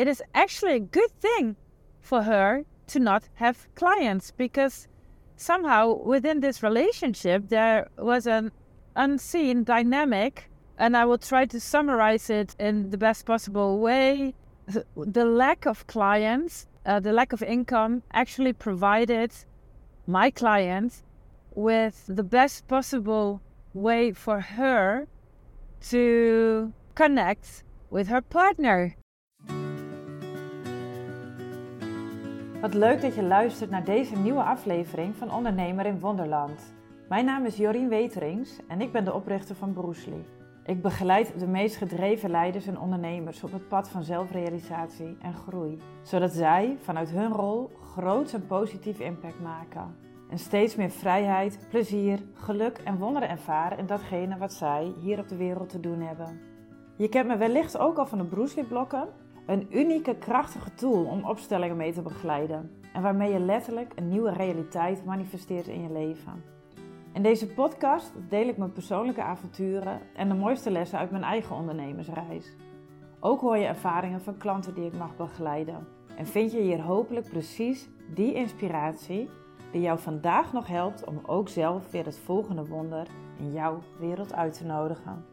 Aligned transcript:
it 0.00 0.08
is 0.08 0.22
actually 0.34 0.76
a 0.76 0.80
good 0.80 1.10
thing 1.20 1.56
for 2.00 2.22
her 2.22 2.64
to 2.86 2.98
not 2.98 3.28
have 3.34 3.68
clients 3.74 4.30
because 4.30 4.88
somehow 5.36 5.92
within 5.92 6.40
this 6.40 6.62
relationship 6.62 7.50
there 7.50 7.86
was 7.98 8.26
an 8.26 8.50
unseen 8.96 9.62
dynamic 9.62 10.48
and 10.78 10.96
I 10.96 11.04
will 11.04 11.18
try 11.18 11.44
to 11.44 11.60
summarize 11.60 12.30
it 12.30 12.56
in 12.58 12.88
the 12.88 12.96
best 12.96 13.26
possible 13.26 13.78
way. 13.78 14.34
The 14.96 15.26
lack 15.26 15.66
of 15.66 15.86
clients, 15.86 16.66
uh, 16.86 17.00
the 17.00 17.12
lack 17.12 17.34
of 17.34 17.42
income 17.42 18.02
actually 18.12 18.54
provided 18.54 19.30
my 20.06 20.30
client 20.30 21.02
with 21.54 21.96
the 22.06 22.22
best 22.22 22.66
possible 22.68 23.42
way 23.74 24.12
for 24.12 24.40
her 24.40 25.06
to 25.90 26.72
connect 26.94 27.64
with 27.90 28.08
her 28.08 28.22
partner. 28.22 28.96
Wat 32.60 32.74
leuk 32.74 33.00
dat 33.00 33.14
je 33.14 33.22
luistert 33.22 33.70
naar 33.70 33.84
deze 33.84 34.16
nieuwe 34.16 34.42
aflevering 34.42 35.16
van 35.16 35.32
Ondernemer 35.32 35.86
in 35.86 36.00
Wonderland. 36.00 36.74
Mijn 37.08 37.24
naam 37.24 37.44
is 37.44 37.56
Jorien 37.56 37.88
Weterings 37.88 38.58
en 38.68 38.80
ik 38.80 38.92
ben 38.92 39.04
de 39.04 39.14
oprichter 39.14 39.54
van 39.54 39.72
Broesli. 39.72 40.24
Ik 40.64 40.82
begeleid 40.82 41.38
de 41.38 41.46
meest 41.46 41.76
gedreven 41.76 42.30
leiders 42.30 42.66
en 42.66 42.78
ondernemers 42.78 43.42
op 43.42 43.52
het 43.52 43.68
pad 43.68 43.88
van 43.88 44.02
zelfrealisatie 44.02 45.16
en 45.22 45.34
groei, 45.34 45.78
zodat 46.02 46.32
zij 46.32 46.76
vanuit 46.80 47.10
hun 47.10 47.32
rol 47.32 47.70
groot 47.92 48.32
en 48.32 48.46
positief 48.46 48.98
impact 48.98 49.40
maken. 49.40 49.96
En 50.30 50.38
steeds 50.38 50.76
meer 50.76 50.90
vrijheid, 50.90 51.66
plezier, 51.68 52.18
geluk 52.34 52.80
en 52.84 52.98
wonderen 52.98 53.28
ervaren 53.28 53.78
in 53.78 53.86
datgene 53.86 54.38
wat 54.38 54.52
zij 54.52 54.92
hier 55.00 55.18
op 55.18 55.28
de 55.28 55.36
wereld 55.36 55.68
te 55.68 55.80
doen 55.80 56.00
hebben. 56.00 56.40
Je 56.96 57.08
kent 57.08 57.28
me 57.28 57.36
wellicht 57.36 57.78
ook 57.78 57.98
al 57.98 58.06
van 58.06 58.18
de 58.18 58.24
Bruce 58.24 58.64
blokken, 58.64 59.08
een 59.46 59.66
unieke 59.70 60.14
krachtige 60.14 60.74
tool 60.74 61.04
om 61.04 61.24
opstellingen 61.24 61.76
mee 61.76 61.92
te 61.92 62.02
begeleiden 62.02 62.70
en 62.92 63.02
waarmee 63.02 63.32
je 63.32 63.38
letterlijk 63.38 63.92
een 63.96 64.08
nieuwe 64.08 64.32
realiteit 64.32 65.04
manifesteert 65.04 65.66
in 65.66 65.82
je 65.82 65.92
leven. 65.92 66.44
In 67.12 67.22
deze 67.22 67.46
podcast 67.46 68.12
deel 68.28 68.48
ik 68.48 68.56
mijn 68.56 68.72
persoonlijke 68.72 69.22
avonturen 69.22 70.00
en 70.14 70.28
de 70.28 70.34
mooiste 70.34 70.70
lessen 70.70 70.98
uit 70.98 71.10
mijn 71.10 71.22
eigen 71.22 71.56
ondernemersreis. 71.56 72.56
Ook 73.20 73.40
hoor 73.40 73.56
je 73.56 73.66
ervaringen 73.66 74.20
van 74.20 74.36
klanten 74.36 74.74
die 74.74 74.86
ik 74.86 74.98
mag 74.98 75.16
begeleiden. 75.16 75.86
En 76.16 76.26
vind 76.26 76.52
je 76.52 76.60
hier 76.60 76.82
hopelijk 76.82 77.28
precies 77.28 77.88
die 78.14 78.34
inspiratie 78.34 79.28
die 79.72 79.80
jou 79.80 79.98
vandaag 79.98 80.52
nog 80.52 80.66
helpt 80.66 81.04
om 81.04 81.20
ook 81.26 81.48
zelf 81.48 81.90
weer 81.90 82.04
het 82.04 82.18
volgende 82.18 82.66
wonder 82.66 83.06
in 83.38 83.52
jouw 83.52 83.82
wereld 83.98 84.34
uit 84.34 84.52
te 84.52 84.64
nodigen. 84.64 85.24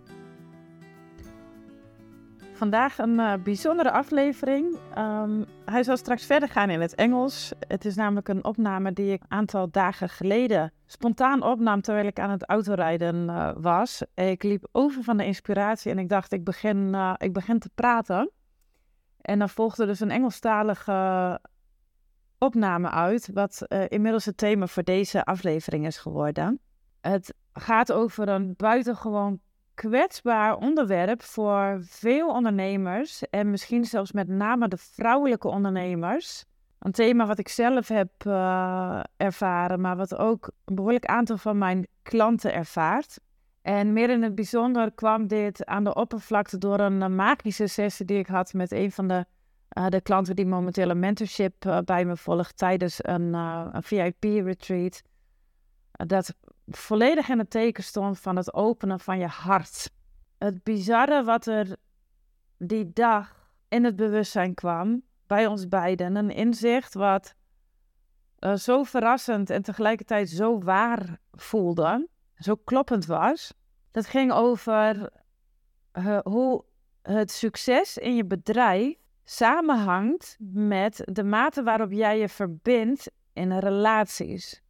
Vandaag 2.57 2.97
een 2.97 3.19
uh, 3.19 3.33
bijzondere 3.43 3.91
aflevering. 3.91 4.77
Um, 4.97 5.45
hij 5.65 5.83
zal 5.83 5.97
straks 5.97 6.25
verder 6.25 6.49
gaan 6.49 6.69
in 6.69 6.81
het 6.81 6.95
Engels. 6.95 7.53
Het 7.67 7.85
is 7.85 7.95
namelijk 7.95 8.27
een 8.27 8.43
opname 8.43 8.93
die 8.93 9.11
ik 9.11 9.21
een 9.21 9.31
aantal 9.37 9.71
dagen 9.71 10.09
geleden 10.09 10.73
spontaan 10.85 11.43
opnam 11.43 11.81
terwijl 11.81 12.07
ik 12.07 12.19
aan 12.19 12.29
het 12.29 12.45
autorijden 12.45 13.15
uh, 13.15 13.51
was. 13.57 14.03
Ik 14.13 14.43
liep 14.43 14.67
over 14.71 15.03
van 15.03 15.17
de 15.17 15.25
inspiratie 15.25 15.91
en 15.91 15.99
ik 15.99 16.09
dacht, 16.09 16.31
ik 16.31 16.43
begin, 16.43 16.77
uh, 16.77 17.13
ik 17.17 17.33
begin 17.33 17.59
te 17.59 17.69
praten. 17.75 18.31
En 19.21 19.39
dan 19.39 19.49
volgde 19.49 19.85
dus 19.85 19.99
een 19.99 20.11
Engelstalige 20.11 21.39
opname 22.37 22.89
uit, 22.89 23.29
wat 23.33 23.65
inmiddels 23.87 24.25
het 24.25 24.37
thema 24.37 24.67
voor 24.67 24.83
deze 24.83 25.25
aflevering 25.25 25.85
is 25.85 25.97
geworden. 25.97 26.59
Het 27.01 27.33
gaat 27.53 27.91
over 27.91 28.29
een 28.29 28.53
buitengewoon 28.55 29.39
kwetsbaar 29.77 30.57
onderwerp 30.57 31.21
voor 31.21 31.77
veel 31.81 32.29
ondernemers 32.29 33.29
en 33.29 33.49
misschien 33.49 33.85
zelfs 33.85 34.11
met 34.11 34.27
name 34.27 34.67
de 34.67 34.77
vrouwelijke 34.77 35.47
ondernemers. 35.47 36.45
Een 36.79 36.91
thema 36.91 37.25
wat 37.25 37.39
ik 37.39 37.47
zelf 37.47 37.87
heb 37.87 38.09
uh, 38.27 38.99
ervaren, 39.17 39.81
maar 39.81 39.95
wat 39.95 40.15
ook 40.15 40.49
een 40.65 40.75
behoorlijk 40.75 41.05
aantal 41.05 41.37
van 41.37 41.57
mijn 41.57 41.87
klanten 42.03 42.53
ervaart. 42.53 43.19
En 43.61 43.93
meer 43.93 44.09
in 44.09 44.23
het 44.23 44.35
bijzonder 44.35 44.91
kwam 44.91 45.27
dit 45.27 45.65
aan 45.65 45.83
de 45.83 45.93
oppervlakte 45.93 46.57
door 46.57 46.79
een 46.79 47.15
magische 47.15 47.67
sessie 47.67 48.05
die 48.05 48.17
ik 48.19 48.27
had 48.27 48.53
met 48.53 48.71
een 48.71 48.91
van 48.91 49.07
de, 49.07 49.25
uh, 49.77 49.87
de 49.87 50.01
klanten 50.01 50.35
die 50.35 50.45
momenteel 50.45 50.89
een 50.89 50.99
mentorship 50.99 51.81
bij 51.85 52.05
me 52.05 52.17
volgt 52.17 52.57
tijdens 52.57 52.99
een, 53.01 53.33
een 53.33 53.83
VIP-retreat. 53.83 55.01
dat 55.91 56.35
volledig 56.67 57.29
in 57.29 57.39
het 57.39 57.49
teken 57.49 57.83
stond 57.83 58.19
van 58.19 58.35
het 58.35 58.53
openen 58.53 58.99
van 58.99 59.19
je 59.19 59.27
hart. 59.27 59.91
Het 60.37 60.63
bizarre 60.63 61.23
wat 61.23 61.45
er 61.45 61.75
die 62.57 62.93
dag 62.93 63.49
in 63.67 63.83
het 63.83 63.95
bewustzijn 63.95 64.53
kwam, 64.53 65.03
bij 65.27 65.45
ons 65.45 65.67
beiden, 65.67 66.15
een 66.15 66.31
inzicht 66.31 66.93
wat 66.93 67.35
uh, 68.39 68.55
zo 68.55 68.83
verrassend 68.83 69.49
en 69.49 69.61
tegelijkertijd 69.61 70.29
zo 70.29 70.59
waar 70.59 71.19
voelde, 71.31 72.07
zo 72.35 72.55
kloppend 72.55 73.05
was. 73.05 73.53
Dat 73.91 74.05
ging 74.05 74.31
over 74.31 75.09
uh, 75.93 76.19
hoe 76.23 76.63
het 77.01 77.31
succes 77.31 77.97
in 77.97 78.15
je 78.15 78.25
bedrijf 78.25 78.95
samenhangt 79.23 80.35
met 80.39 81.01
de 81.11 81.23
mate 81.23 81.63
waarop 81.63 81.91
jij 81.91 82.19
je 82.19 82.29
verbindt 82.29 83.11
in 83.33 83.57
relaties. 83.57 84.61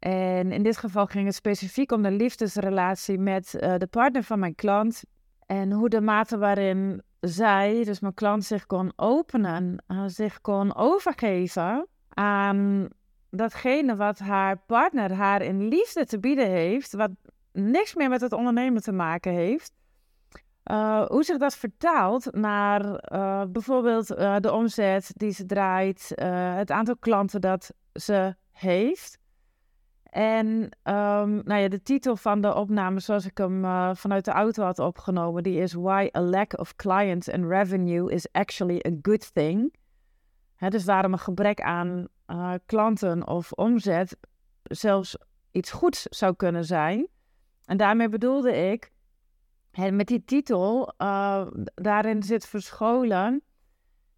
En 0.00 0.52
in 0.52 0.62
dit 0.62 0.76
geval 0.76 1.06
ging 1.06 1.26
het 1.26 1.34
specifiek 1.34 1.92
om 1.92 2.02
de 2.02 2.10
liefdesrelatie 2.10 3.18
met 3.18 3.54
uh, 3.54 3.74
de 3.76 3.86
partner 3.86 4.22
van 4.22 4.38
mijn 4.38 4.54
klant. 4.54 5.02
En 5.46 5.72
hoe 5.72 5.88
de 5.88 6.00
mate 6.00 6.38
waarin 6.38 7.02
zij, 7.20 7.84
dus 7.84 8.00
mijn 8.00 8.14
klant, 8.14 8.44
zich 8.44 8.66
kon 8.66 8.92
openen, 8.96 9.84
uh, 9.88 10.02
zich 10.06 10.40
kon 10.40 10.76
overgeven 10.76 11.86
aan 12.08 12.88
datgene 13.30 13.96
wat 13.96 14.18
haar 14.18 14.58
partner 14.66 15.12
haar 15.12 15.42
in 15.42 15.68
liefde 15.68 16.06
te 16.06 16.18
bieden 16.18 16.48
heeft, 16.48 16.92
wat 16.92 17.10
niks 17.52 17.94
meer 17.94 18.08
met 18.08 18.20
het 18.20 18.32
ondernemen 18.32 18.82
te 18.82 18.92
maken 18.92 19.32
heeft. 19.32 19.72
Uh, 20.64 21.06
hoe 21.06 21.22
zich 21.24 21.36
dat 21.36 21.56
vertaalt 21.56 22.34
naar 22.34 22.82
bijvoorbeeld 23.48 24.06
de 24.42 24.52
omzet 24.52 25.12
die 25.16 25.32
ze 25.32 25.46
draait, 25.46 26.12
het 26.54 26.70
aantal 26.70 26.96
klanten 26.96 27.40
dat 27.40 27.72
ze 27.92 28.34
heeft. 28.50 29.19
En 30.10 30.46
um, 30.82 31.42
nou 31.44 31.54
ja, 31.54 31.68
de 31.68 31.82
titel 31.82 32.16
van 32.16 32.40
de 32.40 32.54
opname, 32.54 33.00
zoals 33.00 33.26
ik 33.26 33.38
hem 33.38 33.64
uh, 33.64 33.90
vanuit 33.94 34.24
de 34.24 34.30
auto 34.30 34.62
had 34.62 34.78
opgenomen, 34.78 35.42
die 35.42 35.60
is 35.60 35.72
Why 35.72 36.08
a 36.16 36.20
lack 36.20 36.58
of 36.58 36.76
clients 36.76 37.30
and 37.30 37.44
revenue 37.44 38.12
is 38.12 38.32
actually 38.32 38.84
a 38.86 38.90
good 39.02 39.34
thing. 39.34 39.74
Dus 40.68 40.84
waarom 40.84 41.12
een 41.12 41.18
gebrek 41.18 41.60
aan 41.60 42.08
uh, 42.26 42.54
klanten 42.66 43.26
of 43.26 43.52
omzet 43.52 44.16
zelfs 44.62 45.16
iets 45.50 45.70
goeds 45.70 46.02
zou 46.02 46.36
kunnen 46.36 46.64
zijn. 46.64 47.08
En 47.64 47.76
daarmee 47.76 48.08
bedoelde 48.08 48.52
ik, 48.56 48.92
met 49.90 50.06
die 50.06 50.24
titel, 50.24 50.94
uh, 50.98 51.46
daarin 51.74 52.22
zit 52.22 52.46
verscholen 52.46 53.42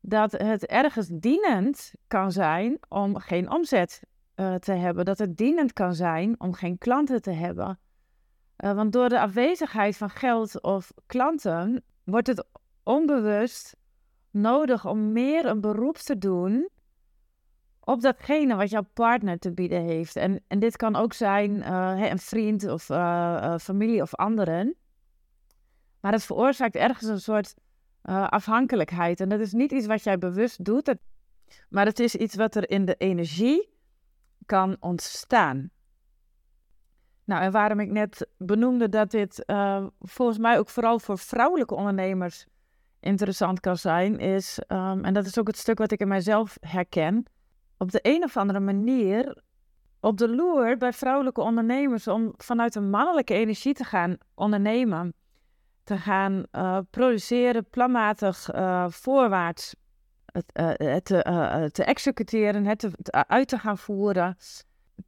dat 0.01 0.33
het 0.33 0.67
ergens 0.67 1.09
dienend 1.13 1.93
kan 2.07 2.33
zijn 2.33 2.79
om 2.89 3.19
geen 3.19 3.51
omzet 3.51 4.03
uh, 4.43 4.55
te 4.55 4.73
hebben, 4.73 5.05
dat 5.05 5.19
het 5.19 5.37
dienend 5.37 5.73
kan 5.73 5.95
zijn 5.95 6.41
om 6.41 6.53
geen 6.53 6.79
klanten 6.79 7.23
te 7.23 7.31
hebben. 7.31 7.79
Uh, 8.59 8.73
want 8.73 8.93
door 8.93 9.09
de 9.09 9.21
afwezigheid 9.21 9.97
van 9.97 10.11
geld 10.11 10.63
of 10.63 10.93
klanten 11.07 11.85
wordt 12.05 12.27
het 12.27 12.47
onbewust 12.83 13.77
nodig 14.31 14.87
om 14.87 15.13
meer 15.13 15.47
een 15.47 15.61
beroep 15.61 15.97
te 15.97 16.19
doen 16.19 16.69
op 17.85 18.01
datgene 18.01 18.57
wat 18.57 18.71
jouw 18.71 18.87
partner 18.95 19.39
te 19.39 19.53
bieden 19.53 19.83
heeft. 19.83 20.17
En, 20.17 20.41
en 20.49 20.59
dit 20.59 20.77
kan 20.77 20.97
ook 20.97 21.13
zijn 21.13 21.51
uh, 21.51 22.11
een 22.11 22.19
vriend 22.19 22.69
of 22.69 22.85
familie 23.63 24.03
of 24.03 24.15
anderen. 24.15 24.75
Maar 26.01 26.13
het 26.13 26.25
veroorzaakt 26.25 26.75
ergens 26.75 27.09
een 27.09 27.21
soort 27.21 27.55
afhankelijkheid. 28.29 29.21
En 29.21 29.29
dat 29.29 29.41
is 29.41 29.53
niet 29.53 29.73
iets 29.73 29.87
wat 29.87 30.03
jij 30.03 30.19
bewust 30.19 30.65
doet, 30.65 30.95
maar 31.69 31.87
het 31.87 32.01
is 32.01 32.15
iets 32.15 32.35
wat 32.35 32.55
er 32.55 32.71
in 32.71 32.85
de 32.85 32.95
energie 32.95 33.73
kan 34.47 34.77
ontstaan. 34.81 35.71
Nou, 37.25 37.43
en 37.43 37.53
waarom 37.53 37.81
ik 37.81 37.91
net 37.91 38.29
benoemde 38.39 38.89
dat 38.89 39.11
dit 39.11 39.43
uh, 39.47 39.87
volgens 40.01 40.39
mij 40.39 40.59
ook 40.59 40.69
vooral 40.69 40.99
voor 40.99 41.19
vrouwelijke 41.19 41.75
ondernemers 41.75 42.47
interessant 43.01 43.61
kan 43.61 43.77
zijn, 43.77 44.19
is, 44.19 44.61
um, 44.69 45.05
en 45.05 45.15
dat 45.15 45.27
is 45.27 45.39
ook 45.39 45.47
het 45.47 45.59
stuk 45.59 45.79
wat 45.79 45.91
ik 45.91 46.01
in 46.01 46.09
mijzelf 46.09 46.57
herken, 46.61 47.25
op 47.79 47.91
de 47.91 47.99
een 48.03 48.23
of 48.23 48.37
andere 48.37 48.61
manier 48.61 49.43
op 50.01 50.19
de 50.19 50.29
loer 50.29 50.77
bij 50.77 50.93
vrouwelijke 50.93 51.41
ondernemers 51.41 52.09
om 52.09 52.35
vanuit 52.37 52.75
een 52.75 52.91
mannelijke 52.91 53.35
energie 53.35 53.75
te 53.75 53.85
gaan 53.85 54.17
ondernemen, 54.35 55.15
te 55.85 55.97
gaan 55.97 56.45
uh, 56.53 56.79
produceren, 56.91 57.69
planmatig 57.71 58.55
uh, 58.55 58.87
voorwaarts 58.89 59.75
het, 60.33 60.45
uh, 60.61 60.93
het 60.95 61.11
uh, 61.11 61.65
te 61.65 61.85
executeren, 61.85 62.67
het 62.67 62.79
te, 62.79 63.27
uit 63.27 63.49
te 63.49 63.59
gaan 63.59 63.79
voeren. 63.79 64.37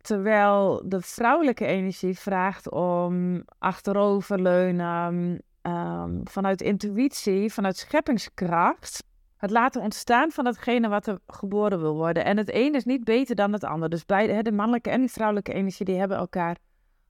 Terwijl 0.00 0.82
de 0.88 1.00
vrouwelijke 1.00 1.66
energie 1.66 2.18
vraagt 2.18 2.70
om 2.70 3.44
achteroverleunen, 3.58 5.42
um, 5.62 6.20
vanuit 6.24 6.62
intuïtie, 6.62 7.52
vanuit 7.52 7.76
scheppingskracht, 7.76 9.04
het 9.36 9.50
laten 9.50 9.82
ontstaan 9.82 10.30
van 10.30 10.44
datgene 10.44 10.88
wat 10.88 11.06
er 11.06 11.18
geboren 11.26 11.80
wil 11.80 11.94
worden. 11.94 12.24
En 12.24 12.36
het 12.36 12.54
een 12.54 12.74
is 12.74 12.84
niet 12.84 13.04
beter 13.04 13.34
dan 13.34 13.52
het 13.52 13.64
ander. 13.64 13.88
Dus 13.88 14.04
beide, 14.04 14.42
de 14.42 14.52
mannelijke 14.52 14.90
en 14.90 15.00
die 15.00 15.10
vrouwelijke 15.10 15.52
energie, 15.52 15.86
die 15.86 15.98
hebben 15.98 16.16
elkaar 16.16 16.56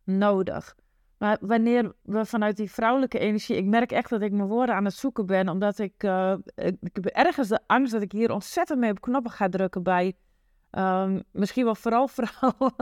nodig. 0.05 0.75
Maar 1.25 1.39
wanneer 1.41 1.93
we 2.03 2.25
vanuit 2.25 2.57
die 2.57 2.71
vrouwelijke 2.71 3.19
energie, 3.19 3.57
ik 3.57 3.65
merk 3.65 3.93
echt 3.93 4.11
dat 4.11 4.23
ik 4.23 4.33
mijn 4.33 4.49
woorden 4.49 4.75
aan 4.75 4.85
het 4.85 4.95
zoeken 4.95 5.27
ben, 5.27 5.49
omdat 5.49 5.79
ik, 5.79 6.03
uh, 6.03 6.35
ik, 6.55 6.77
heb 6.93 7.05
ergens 7.05 7.49
de 7.49 7.61
angst 7.67 7.93
dat 7.93 8.03
ik 8.03 8.13
hier 8.13 8.33
ontzettend 8.33 8.79
mee 8.79 8.91
op 8.91 9.01
knoppen 9.01 9.31
ga 9.31 9.49
drukken 9.49 9.83
bij 9.83 10.17
um, 10.71 11.23
misschien 11.31 11.65
wel 11.65 11.75
vooral 11.75 12.09
vrouwen, 12.19 12.75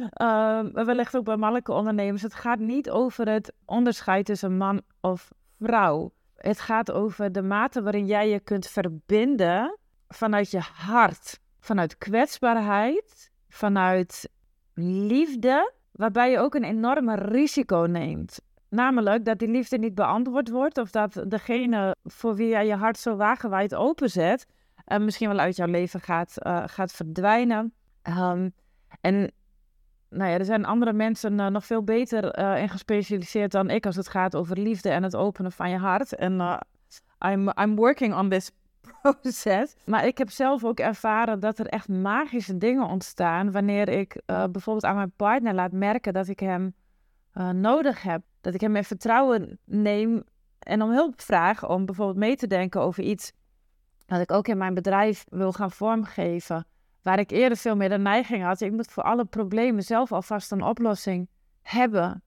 um, 0.00 0.72
maar 0.72 0.84
wellicht 0.84 1.16
ook 1.16 1.24
bij 1.24 1.36
mannelijke 1.36 1.72
ondernemers. 1.72 2.22
Het 2.22 2.34
gaat 2.34 2.58
niet 2.58 2.90
over 2.90 3.28
het 3.28 3.52
onderscheid 3.64 4.24
tussen 4.24 4.56
man 4.56 4.82
of 5.00 5.32
vrouw. 5.58 6.12
Het 6.36 6.60
gaat 6.60 6.90
over 6.90 7.32
de 7.32 7.42
mate 7.42 7.82
waarin 7.82 8.06
jij 8.06 8.28
je 8.28 8.40
kunt 8.40 8.66
verbinden 8.66 9.78
vanuit 10.08 10.50
je 10.50 10.60
hart, 10.74 11.40
vanuit 11.60 11.98
kwetsbaarheid, 11.98 13.30
vanuit 13.48 14.28
liefde, 14.74 15.72
waarbij 15.92 16.30
je 16.30 16.38
ook 16.38 16.54
een 16.54 16.64
enorme 16.64 17.14
risico 17.14 17.86
neemt. 17.88 18.40
Namelijk 18.68 19.24
dat 19.24 19.38
die 19.38 19.48
liefde 19.48 19.78
niet 19.78 19.94
beantwoord 19.94 20.48
wordt 20.48 20.78
of 20.78 20.90
dat 20.90 21.24
degene 21.28 21.96
voor 22.04 22.34
wie 22.34 22.48
jij 22.48 22.66
je 22.66 22.74
hart 22.74 22.98
zo 22.98 23.16
wagenwijd 23.16 23.74
openzet, 23.74 24.46
uh, 24.86 24.98
misschien 24.98 25.28
wel 25.28 25.38
uit 25.38 25.56
jouw 25.56 25.66
leven 25.66 26.00
gaat, 26.00 26.36
uh, 26.46 26.62
gaat 26.66 26.92
verdwijnen. 26.92 27.72
Um, 28.08 28.54
en 29.00 29.32
nou 30.08 30.30
ja, 30.30 30.38
er 30.38 30.44
zijn 30.44 30.64
andere 30.64 30.92
mensen 30.92 31.38
uh, 31.38 31.46
nog 31.46 31.66
veel 31.66 31.82
beter 31.82 32.38
in 32.58 32.68
gespecialiseerd 32.68 33.52
dan 33.52 33.70
ik 33.70 33.86
als 33.86 33.96
het 33.96 34.08
gaat 34.08 34.36
over 34.36 34.58
liefde 34.58 34.90
en 34.90 35.02
het 35.02 35.16
openen 35.16 35.52
van 35.52 35.70
je 35.70 35.76
hart. 35.76 36.14
En 36.14 36.60
I'm, 37.26 37.52
I'm 37.60 37.76
working 37.76 38.14
on 38.14 38.28
this 38.28 38.50
Maar 39.84 40.06
ik 40.06 40.18
heb 40.18 40.30
zelf 40.30 40.64
ook 40.64 40.78
ervaren 40.78 41.40
dat 41.40 41.58
er 41.58 41.66
echt 41.66 41.88
magische 41.88 42.58
dingen 42.58 42.86
ontstaan 42.86 43.52
wanneer 43.52 43.88
ik 43.88 44.22
bijvoorbeeld 44.26 44.84
aan 44.84 44.96
mijn 44.96 45.12
partner 45.16 45.54
laat 45.54 45.72
merken 45.72 46.12
dat 46.12 46.28
ik 46.28 46.40
hem 46.40 46.74
nodig 47.52 48.02
heb. 48.02 48.22
Dat 48.40 48.54
ik 48.54 48.60
hem 48.60 48.76
in 48.76 48.84
vertrouwen 48.84 49.58
neem 49.64 50.24
en 50.58 50.82
om 50.82 50.90
hulp 50.90 51.20
vraag 51.20 51.68
om 51.68 51.86
bijvoorbeeld 51.86 52.18
mee 52.18 52.36
te 52.36 52.46
denken 52.46 52.80
over 52.80 53.02
iets 53.02 53.32
dat 54.06 54.20
ik 54.20 54.32
ook 54.32 54.48
in 54.48 54.58
mijn 54.58 54.74
bedrijf 54.74 55.24
wil 55.28 55.52
gaan 55.52 55.70
vormgeven. 55.70 56.66
Waar 57.02 57.18
ik 57.18 57.30
eerder 57.30 57.58
veel 57.58 57.76
meer 57.76 57.88
de 57.88 57.98
neiging 57.98 58.42
had, 58.42 58.60
ik 58.60 58.72
moet 58.72 58.90
voor 58.90 59.02
alle 59.02 59.24
problemen 59.24 59.82
zelf 59.82 60.12
alvast 60.12 60.52
een 60.52 60.62
oplossing 60.62 61.28
hebben. 61.62 62.22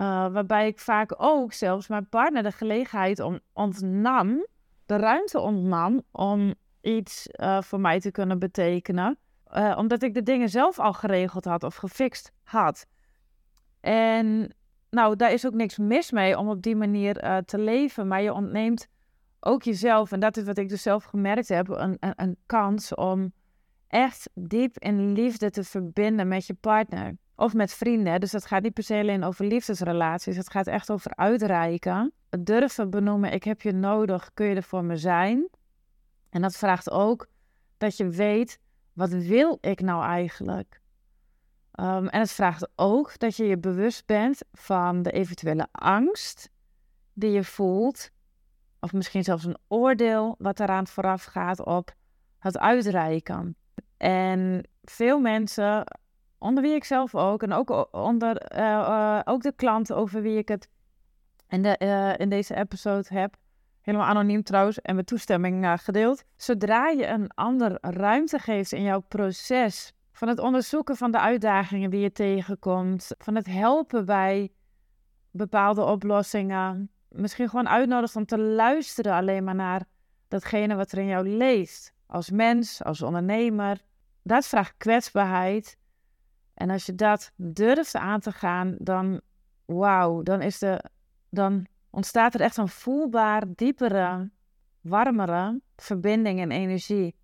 Uh, 0.00 0.04
waarbij 0.32 0.66
ik 0.66 0.78
vaak 0.78 1.14
ook 1.16 1.52
zelfs 1.52 1.88
mijn 1.88 2.08
partner 2.08 2.42
de 2.42 2.52
gelegenheid 2.52 3.20
om, 3.20 3.40
ontnam, 3.52 4.46
de 4.86 4.96
ruimte 4.96 5.40
ontnam 5.40 6.02
om 6.10 6.54
iets 6.80 7.28
uh, 7.32 7.62
voor 7.62 7.80
mij 7.80 8.00
te 8.00 8.10
kunnen 8.10 8.38
betekenen. 8.38 9.18
Uh, 9.56 9.74
omdat 9.78 10.02
ik 10.02 10.14
de 10.14 10.22
dingen 10.22 10.48
zelf 10.48 10.78
al 10.78 10.92
geregeld 10.92 11.44
had 11.44 11.62
of 11.62 11.74
gefixt 11.74 12.32
had. 12.42 12.86
En 13.80 14.54
nou, 14.90 15.16
daar 15.16 15.32
is 15.32 15.46
ook 15.46 15.54
niks 15.54 15.78
mis 15.78 16.10
mee 16.10 16.38
om 16.38 16.48
op 16.48 16.62
die 16.62 16.76
manier 16.76 17.42
te 17.44 17.58
leven. 17.58 18.08
Maar 18.08 18.22
je 18.22 18.32
ontneemt 18.32 18.88
ook 19.40 19.62
jezelf, 19.62 20.12
en 20.12 20.20
dat 20.20 20.36
is 20.36 20.44
wat 20.44 20.58
ik 20.58 20.68
dus 20.68 20.82
zelf 20.82 21.04
gemerkt 21.04 21.48
heb, 21.48 21.68
een, 21.68 21.96
een, 22.00 22.12
een 22.16 22.36
kans 22.46 22.94
om 22.94 23.32
echt 23.88 24.30
diep 24.34 24.78
in 24.78 25.12
liefde 25.12 25.50
te 25.50 25.64
verbinden 25.64 26.28
met 26.28 26.46
je 26.46 26.54
partner. 26.54 27.16
Of 27.36 27.54
met 27.54 27.74
vrienden. 27.74 28.20
Dus 28.20 28.32
het 28.32 28.46
gaat 28.46 28.62
niet 28.62 28.72
per 28.72 28.82
se 28.82 28.94
alleen 28.94 29.24
over 29.24 29.44
liefdesrelaties. 29.44 30.36
Het 30.36 30.50
gaat 30.50 30.66
echt 30.66 30.90
over 30.90 31.16
uitreiken. 31.16 32.12
Durven 32.40 32.90
benoemen, 32.90 33.32
ik 33.32 33.44
heb 33.44 33.60
je 33.62 33.72
nodig, 33.72 34.30
kun 34.34 34.46
je 34.46 34.54
er 34.54 34.62
voor 34.62 34.84
me 34.84 34.96
zijn? 34.96 35.48
En 36.30 36.42
dat 36.42 36.56
vraagt 36.56 36.90
ook 36.90 37.26
dat 37.78 37.96
je 37.96 38.08
weet, 38.08 38.58
wat 38.92 39.10
wil 39.10 39.58
ik 39.60 39.80
nou 39.80 40.04
eigenlijk? 40.04 40.80
Um, 41.80 42.08
en 42.08 42.20
het 42.20 42.32
vraagt 42.32 42.68
ook 42.76 43.18
dat 43.18 43.36
je 43.36 43.44
je 43.44 43.58
bewust 43.58 44.06
bent 44.06 44.40
van 44.52 45.02
de 45.02 45.10
eventuele 45.10 45.66
angst 45.72 46.50
die 47.12 47.30
je 47.30 47.44
voelt. 47.44 48.10
Of 48.80 48.92
misschien 48.92 49.24
zelfs 49.24 49.44
een 49.44 49.58
oordeel 49.68 50.34
wat 50.38 50.60
eraan 50.60 50.86
vooraf 50.86 51.24
gaat 51.24 51.64
op 51.64 51.94
het 52.38 52.58
uitreiken. 52.58 53.56
En 53.96 54.68
veel 54.82 55.20
mensen, 55.20 55.86
onder 56.38 56.62
wie 56.62 56.74
ik 56.74 56.84
zelf 56.84 57.14
ook, 57.14 57.42
en 57.42 57.52
ook 57.52 57.94
onder 57.94 58.56
uh, 58.56 58.58
uh, 58.58 59.20
ook 59.24 59.42
de 59.42 59.52
klanten 59.52 59.96
over 59.96 60.22
wie 60.22 60.38
ik 60.38 60.48
het 60.48 60.68
in, 61.54 61.62
de, 61.62 61.76
uh, 61.78 62.18
in 62.18 62.28
deze 62.28 62.54
episode 62.54 63.08
heb, 63.08 63.36
helemaal 63.80 64.06
anoniem 64.06 64.42
trouwens 64.42 64.80
en 64.80 64.96
met 64.96 65.06
toestemming 65.06 65.80
gedeeld. 65.80 66.24
Zodra 66.36 66.88
je 66.88 67.06
een 67.06 67.30
ander 67.34 67.78
ruimte 67.80 68.38
geeft 68.38 68.72
in 68.72 68.82
jouw 68.82 69.00
proces 69.00 69.92
van 70.12 70.28
het 70.28 70.38
onderzoeken 70.38 70.96
van 70.96 71.10
de 71.10 71.20
uitdagingen 71.20 71.90
die 71.90 72.00
je 72.00 72.12
tegenkomt, 72.12 73.10
van 73.18 73.34
het 73.34 73.46
helpen 73.46 74.04
bij 74.04 74.52
bepaalde 75.30 75.84
oplossingen, 75.84 76.90
misschien 77.08 77.48
gewoon 77.48 77.68
uitnodigt 77.68 78.16
om 78.16 78.26
te 78.26 78.38
luisteren 78.38 79.12
alleen 79.12 79.44
maar 79.44 79.54
naar 79.54 79.84
datgene 80.28 80.74
wat 80.74 80.92
er 80.92 80.98
in 80.98 81.06
jou 81.06 81.28
leest. 81.28 81.92
Als 82.06 82.30
mens, 82.30 82.82
als 82.82 83.02
ondernemer, 83.02 83.82
dat 84.22 84.46
vraagt 84.46 84.74
kwetsbaarheid. 84.76 85.76
En 86.54 86.70
als 86.70 86.86
je 86.86 86.94
dat 86.94 87.32
durft 87.36 87.94
aan 87.94 88.20
te 88.20 88.32
gaan, 88.32 88.76
dan 88.78 89.20
wauw, 89.64 90.22
dan, 90.22 90.42
is 90.42 90.58
de, 90.58 90.84
dan 91.34 91.66
ontstaat 91.90 92.34
er 92.34 92.40
echt 92.40 92.56
een 92.56 92.68
voelbaar 92.68 93.42
diepere, 93.54 94.30
warmere 94.80 95.60
verbinding 95.76 96.40
en 96.40 96.50
energie. 96.50 97.14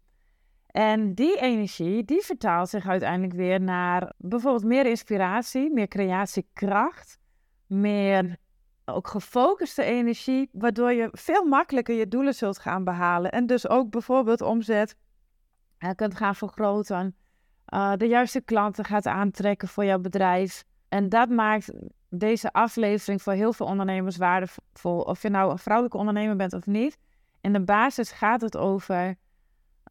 En 0.67 1.15
die 1.15 1.41
energie, 1.41 2.05
die 2.05 2.23
vertaalt 2.23 2.69
zich 2.69 2.89
uiteindelijk 2.89 3.33
weer 3.33 3.61
naar 3.61 4.12
bijvoorbeeld 4.17 4.65
meer 4.65 4.87
inspiratie, 4.87 5.73
meer 5.73 5.89
creatiekracht, 5.89 7.19
meer 7.67 8.37
ook 8.85 9.09
gefocuste 9.09 9.83
energie, 9.83 10.49
waardoor 10.53 10.93
je 10.93 11.09
veel 11.13 11.45
makkelijker 11.45 11.95
je 11.95 12.09
doelen 12.09 12.35
zult 12.35 12.59
gaan 12.59 12.85
behalen. 12.85 13.33
En 13.33 13.47
dus 13.47 13.69
ook 13.69 13.91
bijvoorbeeld 13.91 14.41
omzet 14.41 14.97
uh, 15.79 15.91
kunt 15.95 16.15
gaan 16.15 16.35
vergroten. 16.35 17.17
Uh, 17.75 17.93
de 17.97 18.06
juiste 18.06 18.41
klanten 18.41 18.85
gaat 18.85 19.06
aantrekken 19.06 19.69
voor 19.69 19.85
jouw 19.85 19.99
bedrijf. 19.99 20.65
En 20.89 21.09
dat 21.09 21.29
maakt 21.29 21.73
deze 22.11 22.53
aflevering 22.53 23.23
voor 23.23 23.33
heel 23.33 23.53
veel 23.53 23.67
ondernemers 23.67 24.17
waardevol. 24.17 25.01
Of 25.01 25.23
je 25.23 25.29
nou 25.29 25.51
een 25.51 25.59
vrouwelijke 25.59 25.99
ondernemer 25.99 26.37
bent 26.37 26.53
of 26.53 26.67
niet. 26.67 26.99
In 27.41 27.53
de 27.53 27.65
basis 27.65 28.11
gaat 28.11 28.41
het 28.41 28.57
over 28.57 29.17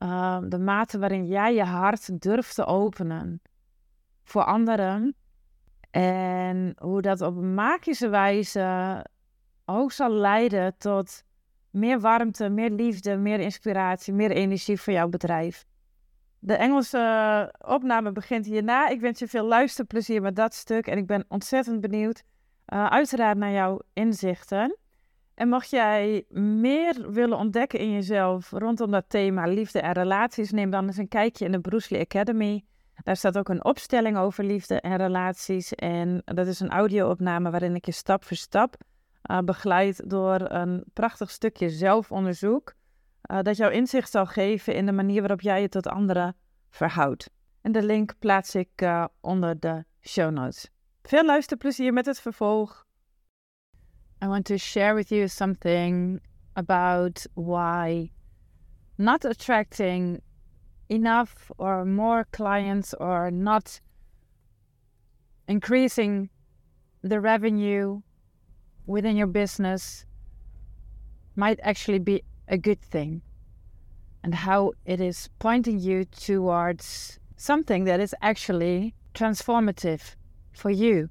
uh, 0.04 0.38
de 0.48 0.60
mate 0.60 1.00
waarin 1.00 1.25
jij 1.25 1.53
je 1.53 1.63
hart 1.63 2.22
durft 2.22 2.55
te 2.55 2.65
openen 2.65 3.41
voor 4.24 4.43
anderen. 4.43 5.15
En 5.91 6.75
hoe 6.77 7.01
dat 7.01 7.22
op 7.22 7.36
magische 7.36 8.10
wijze 8.10 9.05
ook 9.65 9.91
zal 9.91 10.12
leiden 10.12 10.77
tot 10.77 11.24
meer 11.70 12.00
warmte, 12.00 12.50
meer 12.50 12.70
liefde, 12.70 13.17
meer 13.17 13.39
inspiratie, 13.39 14.13
meer 14.13 14.32
energie 14.32 14.82
voor 14.82 14.93
jouw 14.93 15.08
bedrijf. 15.08 15.65
De 16.39 16.53
Engelse 16.53 16.98
eh, 16.98 17.74
opname 17.74 18.12
begint 18.12 18.46
hierna. 18.46 18.89
Ik 18.89 19.01
wens 19.01 19.19
je 19.19 19.27
veel 19.27 19.46
luisterplezier 19.46 20.22
met 20.22 20.36
dat 20.36 20.53
stuk 20.53 20.88
en 20.88 20.98
ik 20.98 21.08
ben 21.08 21.25
ontzettend 21.27 21.81
benieuwd, 21.81 22.24
uh, 22.74 22.86
uiteraard 22.86 23.38
naar 23.38 23.51
jouw 23.51 23.81
inzichten. 23.93 24.77
En 25.34 25.50
mocht 25.50 25.69
jij 25.69 26.25
meer 26.29 27.12
willen 27.12 27.38
ontdekken 27.38 27.79
in 27.79 27.91
jezelf 27.91 28.51
rondom 28.51 28.91
dat 28.91 29.05
thema 29.08 29.46
liefde 29.46 29.79
en 29.79 29.91
relaties, 29.91 30.51
neem 30.51 30.69
dan 30.69 30.86
eens 30.86 30.98
een 30.98 31.08
kijkje 31.08 31.46
in 31.46 31.51
de 31.51 31.60
Bruce 31.60 31.93
Lee 31.93 32.03
Academy. 32.03 32.63
Daar 33.03 33.15
staat 33.15 33.38
ook 33.38 33.50
een 33.50 33.63
opstelling 33.63 34.17
over 34.17 34.43
liefde 34.43 34.81
en 34.81 34.96
relaties. 34.96 35.74
En 35.74 36.22
dat 36.25 36.48
is 36.48 36.60
een 36.60 36.69
audio-opname 36.69 37.50
waarin 37.50 37.75
ik 37.75 37.86
je 37.86 37.91
stap 37.91 38.24
voor 38.24 38.38
stap 38.38 38.75
uh, 39.31 39.39
begeleid 39.39 40.10
door 40.10 40.39
een 40.51 40.84
prachtig 40.93 41.31
stukje 41.31 41.69
zelfonderzoek. 41.69 42.74
Uh, 43.31 43.41
dat 43.41 43.57
jou 43.57 43.74
inzicht 43.74 44.12
zal 44.12 44.25
geven 44.25 44.75
in 44.75 44.86
de 44.86 44.91
manier 44.91 45.19
waarop 45.19 45.41
jij 45.41 45.62
je 45.62 45.69
tot 45.69 45.88
anderen 45.88 46.36
verhoudt. 46.69 47.29
En 47.62 47.71
de 47.71 47.83
link 47.83 48.19
plaats 48.19 48.55
ik 48.55 48.81
uh, 48.81 49.05
onder 49.21 49.59
de 49.59 49.86
show 50.01 50.31
notes. 50.31 50.69
Veel 51.01 51.25
luisterplezier 51.25 51.93
met 51.93 52.05
het 52.05 52.19
vervolg. 52.19 52.88
I 54.24 54.27
want 54.27 54.45
to 54.45 54.57
share 54.57 54.93
with 54.93 55.09
you 55.09 55.27
something 55.27 56.21
about 56.53 57.27
why 57.33 58.12
not 58.95 59.25
attracting 59.25 60.21
enough 60.88 61.50
or 61.57 61.86
more 61.86 62.25
clients 62.29 62.93
or 62.98 63.31
not 63.31 63.81
increasing 65.48 66.29
the 67.01 67.19
revenue 67.19 68.01
within 68.86 69.15
your 69.15 69.31
business 69.31 70.05
might 71.36 71.59
actually 71.62 72.00
be 72.00 72.24
a 72.50 72.58
good 72.58 72.82
thing 72.82 73.22
and 74.24 74.36
how 74.36 74.74
it 74.86 75.00
is 75.00 75.29
pointing 75.39 75.79
you 75.79 76.03
towards 76.06 77.20
something 77.38 77.86
that 77.86 78.00
is 78.00 78.13
actually 78.22 78.94
transformative 79.13 80.15
for 80.51 80.70
you. 80.70 81.10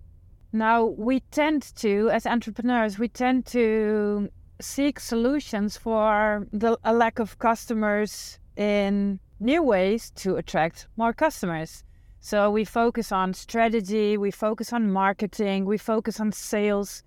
Now, 0.52 0.84
we 0.84 1.20
tend 1.30 1.74
to, 1.76 2.10
as 2.10 2.26
entrepreneurs, 2.26 2.98
we 2.98 3.08
tend 3.08 3.46
to 3.46 4.28
seek 4.60 4.98
solutions 4.98 5.76
for 5.76 6.46
the 6.52 6.78
a 6.84 6.92
lack 6.92 7.18
of 7.18 7.38
customers 7.38 8.38
in 8.56 9.20
new 9.40 9.62
ways 9.62 10.10
to 10.16 10.36
attract 10.36 10.88
more 10.96 11.12
customers. 11.12 11.84
So 12.20 12.50
we 12.50 12.64
focus 12.64 13.12
on 13.12 13.34
strategy, 13.34 14.16
we 14.16 14.30
focus 14.30 14.72
on 14.72 14.90
marketing, 14.90 15.64
we 15.64 15.78
focus 15.78 16.18
on 16.18 16.32
sales. 16.32 17.04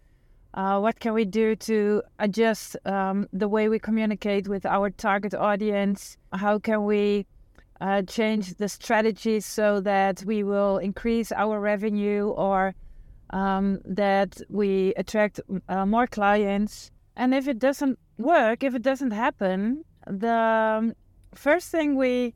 Uh, 0.54 0.80
what 0.80 1.00
can 1.00 1.14
we 1.14 1.24
do 1.24 1.56
to 1.56 2.02
adjust 2.20 2.76
um, 2.86 3.28
the 3.32 3.48
way 3.48 3.70
we 3.70 3.80
communicate 3.80 4.50
with 4.50 4.66
our 4.66 4.90
target 4.90 5.34
audience? 5.34 6.18
How 6.34 6.60
can 6.60 6.84
we 6.84 7.26
uh, 7.80 8.02
change 8.02 8.56
the 8.56 8.68
strategy 8.68 9.40
so 9.40 9.80
that 9.82 10.24
we 10.26 10.44
will 10.44 10.78
increase 10.78 11.32
our 11.32 11.60
revenue 11.60 12.28
or 12.28 12.76
um, 13.30 13.80
that 13.86 14.42
we 14.50 14.94
attract 14.98 15.40
uh, 15.70 15.86
more 15.86 16.06
clients? 16.06 16.92
And 17.16 17.34
if 17.34 17.48
it 17.48 17.58
doesn't 17.58 17.98
work, 18.18 18.62
if 18.64 18.76
it 18.76 18.82
doesn't 18.82 19.12
happen, 19.12 19.86
the 20.06 20.34
um, 20.34 20.94
first 21.34 21.70
thing 21.70 21.96
we 21.96 22.34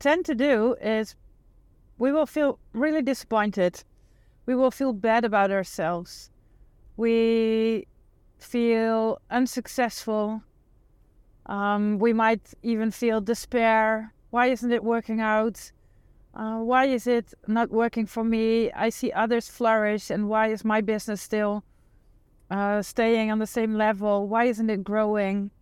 tend 0.00 0.26
to 0.26 0.34
do 0.34 0.76
is 0.82 1.14
we 1.96 2.12
will 2.12 2.26
feel 2.26 2.58
really 2.74 3.02
disappointed. 3.02 3.82
We 4.44 4.54
will 4.54 4.70
feel 4.70 4.92
bad 4.92 5.24
about 5.24 5.50
ourselves. 5.50 6.30
We 6.98 7.86
feel 8.40 9.20
unsuccessful. 9.30 10.42
Um, 11.46 12.00
we 12.00 12.12
might 12.12 12.52
even 12.64 12.90
feel 12.90 13.20
despair. 13.20 14.12
Why 14.30 14.46
isn't 14.46 14.72
it 14.72 14.82
working 14.82 15.20
out? 15.20 15.70
Uh, 16.34 16.58
why 16.58 16.86
is 16.86 17.06
it 17.06 17.32
not 17.46 17.70
working 17.70 18.04
for 18.04 18.24
me? 18.24 18.72
I 18.72 18.88
see 18.88 19.12
others 19.12 19.48
flourish, 19.48 20.10
and 20.10 20.28
why 20.28 20.48
is 20.48 20.64
my 20.64 20.80
business 20.80 21.22
still 21.22 21.62
uh, 22.50 22.82
staying 22.82 23.30
on 23.30 23.38
the 23.38 23.46
same 23.46 23.74
level? 23.74 24.26
Why 24.26 24.46
isn't 24.46 24.68
it 24.68 24.82
growing? 24.82 25.52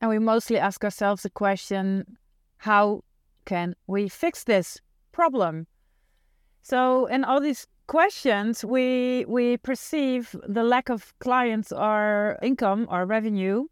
And 0.00 0.08
we 0.08 0.18
mostly 0.18 0.56
ask 0.56 0.82
ourselves 0.82 1.22
the 1.22 1.30
question 1.30 2.16
how 2.56 3.04
can 3.44 3.76
we 3.86 4.08
fix 4.08 4.42
this 4.42 4.80
problem? 5.12 5.66
So, 6.62 7.04
in 7.06 7.24
all 7.24 7.40
these 7.42 7.66
questions, 7.86 8.64
we, 8.64 9.24
we 9.28 9.56
perceive 9.58 10.34
the 10.46 10.62
lack 10.62 10.88
of 10.88 11.12
clients 11.18 11.72
or 11.72 12.38
income 12.42 12.86
or 12.90 13.06
revenue 13.06 13.66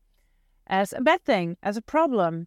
as 0.67 0.93
a 0.93 1.01
bad 1.01 1.23
thing, 1.25 1.57
as 1.63 1.77
a 1.77 1.83
problem. 1.83 2.47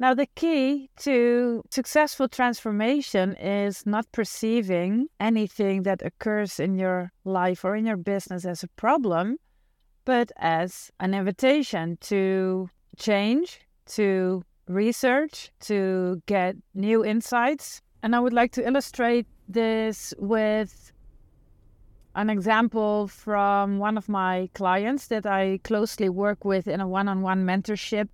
Now, 0.00 0.14
the 0.14 0.26
key 0.36 0.90
to 1.00 1.64
successful 1.70 2.28
transformation 2.28 3.34
is 3.34 3.84
not 3.84 4.10
perceiving 4.12 5.08
anything 5.18 5.82
that 5.82 6.02
occurs 6.02 6.60
in 6.60 6.78
your 6.78 7.10
life 7.24 7.64
or 7.64 7.74
in 7.74 7.84
your 7.84 7.96
business 7.96 8.44
as 8.44 8.62
a 8.62 8.68
problem, 8.68 9.38
but 10.04 10.30
as 10.36 10.92
an 11.00 11.14
invitation 11.14 11.98
to 12.02 12.70
change, 12.96 13.60
to 13.86 14.44
research, 14.68 15.50
to 15.60 16.22
get 16.26 16.56
new 16.74 17.04
insights. 17.04 17.82
And 18.02 18.14
I 18.14 18.20
would 18.20 18.32
like 18.32 18.52
to 18.52 18.64
illustrate 18.64 19.26
this 19.48 20.14
with 20.18 20.92
an 22.14 22.30
example 22.30 23.08
from 23.08 23.78
one 23.78 23.96
of 23.96 24.08
my 24.08 24.50
clients 24.54 25.06
that 25.08 25.26
I 25.26 25.60
closely 25.64 26.08
work 26.08 26.44
with 26.44 26.66
in 26.66 26.80
a 26.80 26.88
one-on-one 26.88 27.44
mentorship. 27.44 28.08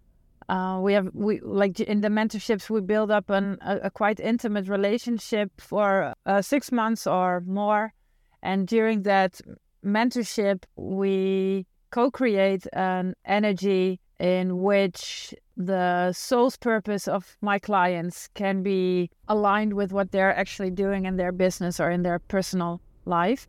Uh, 0.49 0.79
we 0.83 0.93
have 0.93 1.09
we 1.15 1.41
like 1.41 1.81
in 1.81 2.03
the 2.03 2.09
mentorships 2.09 2.69
we 2.69 2.83
build 2.83 3.11
up 3.11 3.31
an, 3.31 3.57
a, 3.63 3.77
a 3.85 3.91
quite 3.91 4.21
intimate 4.21 4.69
relationship 4.69 5.51
for 5.59 6.13
uh, 6.27 6.43
six 6.43 6.71
months 6.71 7.07
or 7.07 7.43
more, 7.47 7.95
and 8.43 8.69
during 8.69 9.05
that 9.05 9.41
mentorship 9.83 10.65
we 10.77 11.67
co-create 11.91 12.67
an 12.75 13.15
energy 13.25 14.01
in 14.21 14.63
which 14.63 15.35
the 15.57 16.13
soul's 16.13 16.57
purpose 16.57 17.09
of 17.09 17.37
my 17.41 17.59
clients 17.59 18.29
can 18.35 18.63
be 18.63 19.11
aligned 19.29 19.75
with 19.75 19.93
what 19.93 20.13
they're 20.13 20.37
actually 20.37 20.71
doing 20.71 21.05
in 21.05 21.17
their 21.17 21.33
business 21.33 21.81
or 21.81 21.91
in 21.91 22.03
their 22.03 22.19
personal 22.19 22.81
life. 23.05 23.47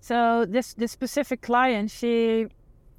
So 0.00 0.44
this 0.46 0.74
this 0.74 0.92
specific 0.92 1.40
client, 1.40 1.90
she 1.90 2.46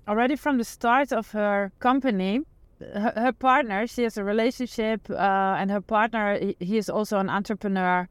already 0.08 0.36
from 0.36 0.58
the 0.58 0.64
start 0.64 1.12
of 1.12 1.32
her 1.32 1.72
company 1.80 2.42
her, 2.80 3.14
her 3.16 3.32
partner, 3.32 3.88
she 3.88 4.04
has 4.04 4.18
a 4.18 4.24
relationship, 4.24 5.10
uh, 5.10 5.56
and 5.60 5.72
her 5.72 5.82
partner, 5.82 6.38
he, 6.40 6.56
he 6.60 6.78
is 6.78 6.90
also 6.90 7.20
an 7.20 7.30
entrepreneur. 7.30 8.08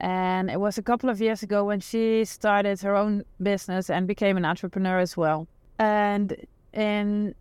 And 0.00 0.50
it 0.50 0.60
was 0.60 0.78
a 0.78 0.82
couple 0.82 1.08
of 1.10 1.20
years 1.20 1.42
ago 1.42 1.64
when 1.64 1.80
she 1.80 2.24
started 2.24 2.80
her 2.80 2.96
own 2.96 3.24
business 3.40 3.88
and 3.88 4.06
became 4.08 4.36
an 4.36 4.44
entrepreneur 4.44 4.98
as 4.98 5.16
well. 5.16 5.46
And 5.78 6.36
in 6.72 7.34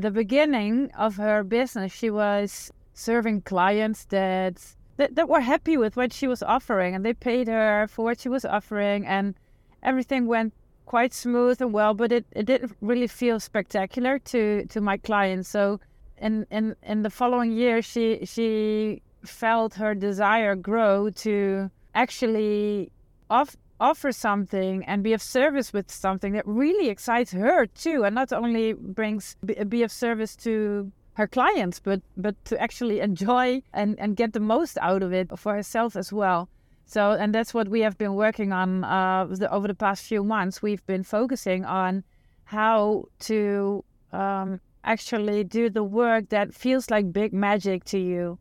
the 0.00 0.10
beginning 0.12 0.90
of 0.96 1.16
her 1.16 1.42
business, 1.42 1.92
she 1.92 2.08
was 2.08 2.70
serving 2.94 3.42
clients 3.42 4.04
that, 4.06 4.54
that 4.96 5.14
that 5.16 5.28
were 5.28 5.40
happy 5.40 5.76
with 5.76 5.96
what 5.96 6.12
she 6.12 6.26
was 6.28 6.42
offering, 6.42 6.94
and 6.94 7.04
they 7.04 7.14
paid 7.14 7.48
her 7.48 7.86
for 7.88 8.04
what 8.04 8.20
she 8.20 8.28
was 8.28 8.44
offering, 8.44 9.06
and 9.06 9.34
everything 9.82 10.26
went 10.26 10.54
quite 10.86 11.12
smooth 11.12 11.60
and 11.60 11.72
well. 11.72 11.94
But 11.94 12.12
it, 12.12 12.26
it 12.32 12.46
didn't 12.46 12.76
really 12.80 13.08
feel 13.08 13.40
spectacular 13.40 14.18
to 14.30 14.66
to 14.66 14.80
my 14.80 14.96
clients. 14.98 15.48
So 15.48 15.80
in 16.16 16.46
in 16.50 16.76
in 16.82 17.02
the 17.02 17.10
following 17.10 17.52
year 17.52 17.82
she 17.82 18.24
she 18.24 19.02
felt 19.24 19.74
her 19.74 19.94
desire 19.94 20.54
grow 20.54 21.10
to 21.10 21.70
actually 21.94 22.90
off, 23.30 23.56
offer 23.80 24.12
something 24.12 24.84
and 24.84 25.02
be 25.02 25.12
of 25.12 25.22
service 25.22 25.72
with 25.72 25.90
something 25.90 26.32
that 26.32 26.46
really 26.46 26.88
excites 26.88 27.32
her 27.32 27.66
too 27.66 28.04
and 28.04 28.14
not 28.14 28.32
only 28.32 28.72
brings 28.72 29.36
be 29.68 29.82
of 29.82 29.92
service 29.92 30.34
to 30.36 30.90
her 31.14 31.26
clients 31.26 31.78
but 31.80 32.00
but 32.16 32.34
to 32.44 32.60
actually 32.60 33.00
enjoy 33.00 33.62
and 33.72 33.98
and 33.98 34.16
get 34.16 34.32
the 34.32 34.40
most 34.40 34.78
out 34.80 35.02
of 35.02 35.12
it 35.12 35.36
for 35.38 35.54
herself 35.54 35.96
as 35.96 36.12
well 36.12 36.48
so 36.86 37.12
and 37.12 37.34
that's 37.34 37.54
what 37.54 37.68
we 37.68 37.80
have 37.80 37.96
been 37.98 38.14
working 38.14 38.52
on 38.52 38.82
uh, 38.84 39.26
the, 39.26 39.52
over 39.52 39.68
the 39.68 39.74
past 39.74 40.04
few 40.04 40.24
months 40.24 40.62
we've 40.62 40.84
been 40.86 41.04
focusing 41.04 41.64
on 41.64 42.02
how 42.44 43.04
to 43.18 43.84
um, 44.12 44.60
actually 44.84 45.44
do 45.44 45.68
the 45.68 45.84
work 45.84 46.30
that 46.30 46.54
feels 46.54 46.90
like 46.90 47.12
big 47.12 47.32
magic 47.32 47.84
to 47.84 47.98
you. 47.98 48.38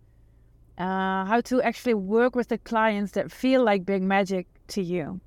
Uh, 0.78 1.26
how 1.26 1.42
to 1.42 1.62
actually 1.62 1.94
work 1.94 2.36
with 2.36 2.48
the 2.48 2.58
clients 2.60 3.12
that 3.14 3.32
feel 3.32 3.64
like 3.64 3.86
big 3.86 4.02
magic 4.02 4.48
to 4.68 4.82
you. 4.82 5.20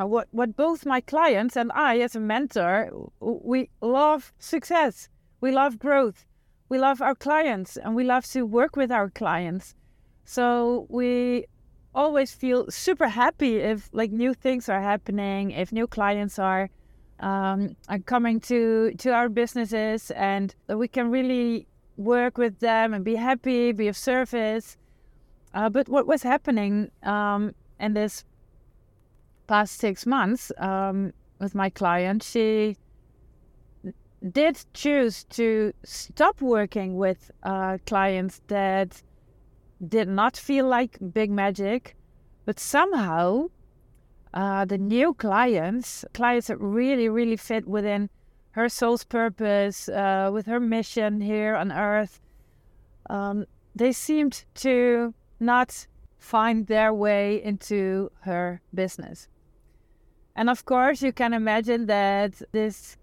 Now, 0.00 0.06
what, 0.06 0.28
what 0.30 0.56
both 0.56 0.86
my 0.86 1.02
clients 1.02 1.56
and 1.56 1.70
I, 1.74 1.98
as 1.98 2.16
a 2.16 2.20
mentor, 2.20 2.90
we 3.20 3.68
love 3.82 4.32
success, 4.38 5.10
we 5.42 5.52
love 5.52 5.78
growth, 5.78 6.24
we 6.70 6.78
love 6.78 7.02
our 7.02 7.14
clients, 7.14 7.76
and 7.76 7.94
we 7.94 8.02
love 8.02 8.24
to 8.28 8.46
work 8.46 8.76
with 8.76 8.90
our 8.90 9.10
clients. 9.10 9.74
So 10.24 10.86
we 10.88 11.44
always 11.94 12.32
feel 12.32 12.70
super 12.70 13.08
happy 13.08 13.56
if 13.56 13.90
like 13.92 14.10
new 14.10 14.32
things 14.32 14.70
are 14.70 14.80
happening, 14.80 15.50
if 15.50 15.70
new 15.70 15.86
clients 15.86 16.38
are 16.38 16.70
um, 17.18 17.76
are 17.90 17.98
coming 17.98 18.40
to 18.48 18.94
to 18.96 19.10
our 19.12 19.28
businesses, 19.28 20.10
and 20.12 20.54
we 20.66 20.88
can 20.88 21.10
really 21.10 21.66
work 21.98 22.38
with 22.38 22.60
them 22.60 22.94
and 22.94 23.04
be 23.04 23.16
happy, 23.16 23.72
be 23.72 23.88
of 23.88 23.98
service. 23.98 24.78
Uh, 25.52 25.68
but 25.68 25.90
what 25.90 26.06
was 26.06 26.22
happening 26.22 26.90
um, 27.02 27.54
in 27.78 27.92
this 27.92 28.24
past 29.50 29.78
six 29.78 30.06
months 30.06 30.52
um, 30.58 31.12
with 31.40 31.56
my 31.56 31.68
client, 31.68 32.22
she 32.22 32.76
did 34.30 34.64
choose 34.74 35.24
to 35.24 35.72
stop 35.82 36.40
working 36.40 36.94
with 36.94 37.32
uh, 37.42 37.76
clients 37.84 38.40
that 38.46 39.02
did 39.88 40.08
not 40.08 40.36
feel 40.36 40.68
like 40.68 40.98
big 41.12 41.32
magic, 41.32 41.96
but 42.44 42.60
somehow 42.60 43.48
uh, 44.34 44.64
the 44.66 44.78
new 44.78 45.12
clients, 45.14 46.04
clients 46.14 46.46
that 46.46 46.60
really, 46.60 47.08
really 47.08 47.36
fit 47.36 47.66
within 47.66 48.08
her 48.52 48.68
soul's 48.68 49.02
purpose, 49.02 49.88
uh, 49.88 50.30
with 50.32 50.46
her 50.46 50.60
mission 50.60 51.20
here 51.20 51.56
on 51.56 51.72
earth, 51.72 52.20
um, 53.08 53.44
they 53.74 53.90
seemed 53.90 54.44
to 54.54 55.12
not 55.40 55.88
find 56.18 56.68
their 56.68 56.94
way 56.94 57.42
into 57.42 58.12
her 58.20 58.60
business. 58.72 59.26
And 60.40 60.48
of 60.48 60.64
course, 60.64 61.02
you 61.02 61.12
can 61.12 61.34
imagine 61.34 61.84
that 61.84 62.40
this 62.52 62.96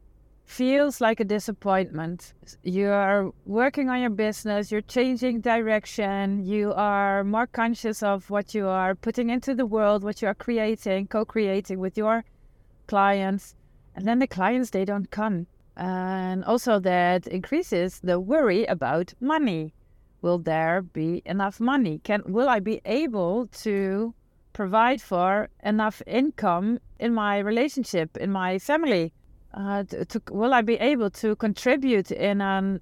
feels 0.45 0.99
like 0.99 1.19
a 1.19 1.23
disappointment. 1.23 2.33
You 2.63 2.89
are 2.89 3.31
working 3.45 3.89
on 3.89 4.01
your 4.01 4.09
business, 4.09 4.71
you're 4.71 4.81
changing 4.81 5.41
direction, 5.41 6.43
you 6.43 6.73
are 6.73 7.23
more 7.23 7.45
conscious 7.45 8.01
of 8.01 8.27
what 8.31 8.55
you 8.55 8.65
are 8.65 8.95
putting 8.95 9.29
into 9.29 9.53
the 9.53 9.67
world, 9.67 10.03
what 10.03 10.19
you 10.19 10.27
are 10.27 10.33
creating, 10.33 11.09
co 11.09 11.25
creating 11.25 11.77
with 11.77 11.95
your 11.95 12.25
clients. 12.87 13.53
And 13.93 14.07
then 14.07 14.17
the 14.17 14.25
clients, 14.25 14.71
they 14.71 14.83
don't 14.83 15.11
come. 15.11 15.45
And 15.75 16.43
also, 16.43 16.79
that 16.79 17.27
increases 17.27 17.99
the 17.99 18.19
worry 18.19 18.65
about 18.65 19.13
money. 19.19 19.75
Will 20.23 20.39
there 20.39 20.81
be 20.81 21.21
enough 21.23 21.59
money? 21.59 21.99
Can 22.03 22.23
will 22.25 22.49
I 22.49 22.61
be 22.61 22.81
able 22.83 23.45
to 23.61 24.15
provide 24.61 24.99
for 25.11 25.29
enough 25.63 25.97
income 26.21 26.67
in 27.05 27.11
my 27.13 27.33
relationship, 27.51 28.09
in 28.17 28.29
my 28.31 28.59
family? 28.59 29.05
uh, 29.53 29.83
to, 29.83 30.05
to, 30.05 30.21
will 30.31 30.53
I 30.53 30.61
be 30.61 30.75
able 30.75 31.09
to 31.11 31.35
contribute 31.35 32.11
in 32.11 32.41
an 32.41 32.79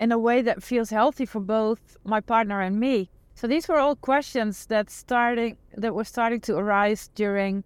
in 0.00 0.10
a 0.10 0.18
way 0.18 0.42
that 0.42 0.62
feels 0.62 0.90
healthy 0.90 1.26
for 1.26 1.40
both 1.40 1.96
my 2.04 2.20
partner 2.20 2.60
and 2.60 2.80
me? 2.80 3.10
So 3.34 3.46
these 3.46 3.68
were 3.68 3.78
all 3.78 3.96
questions 3.96 4.66
that 4.66 4.90
starting 4.90 5.56
that 5.76 5.94
were 5.94 6.04
starting 6.04 6.40
to 6.42 6.56
arise 6.56 7.10
during 7.14 7.64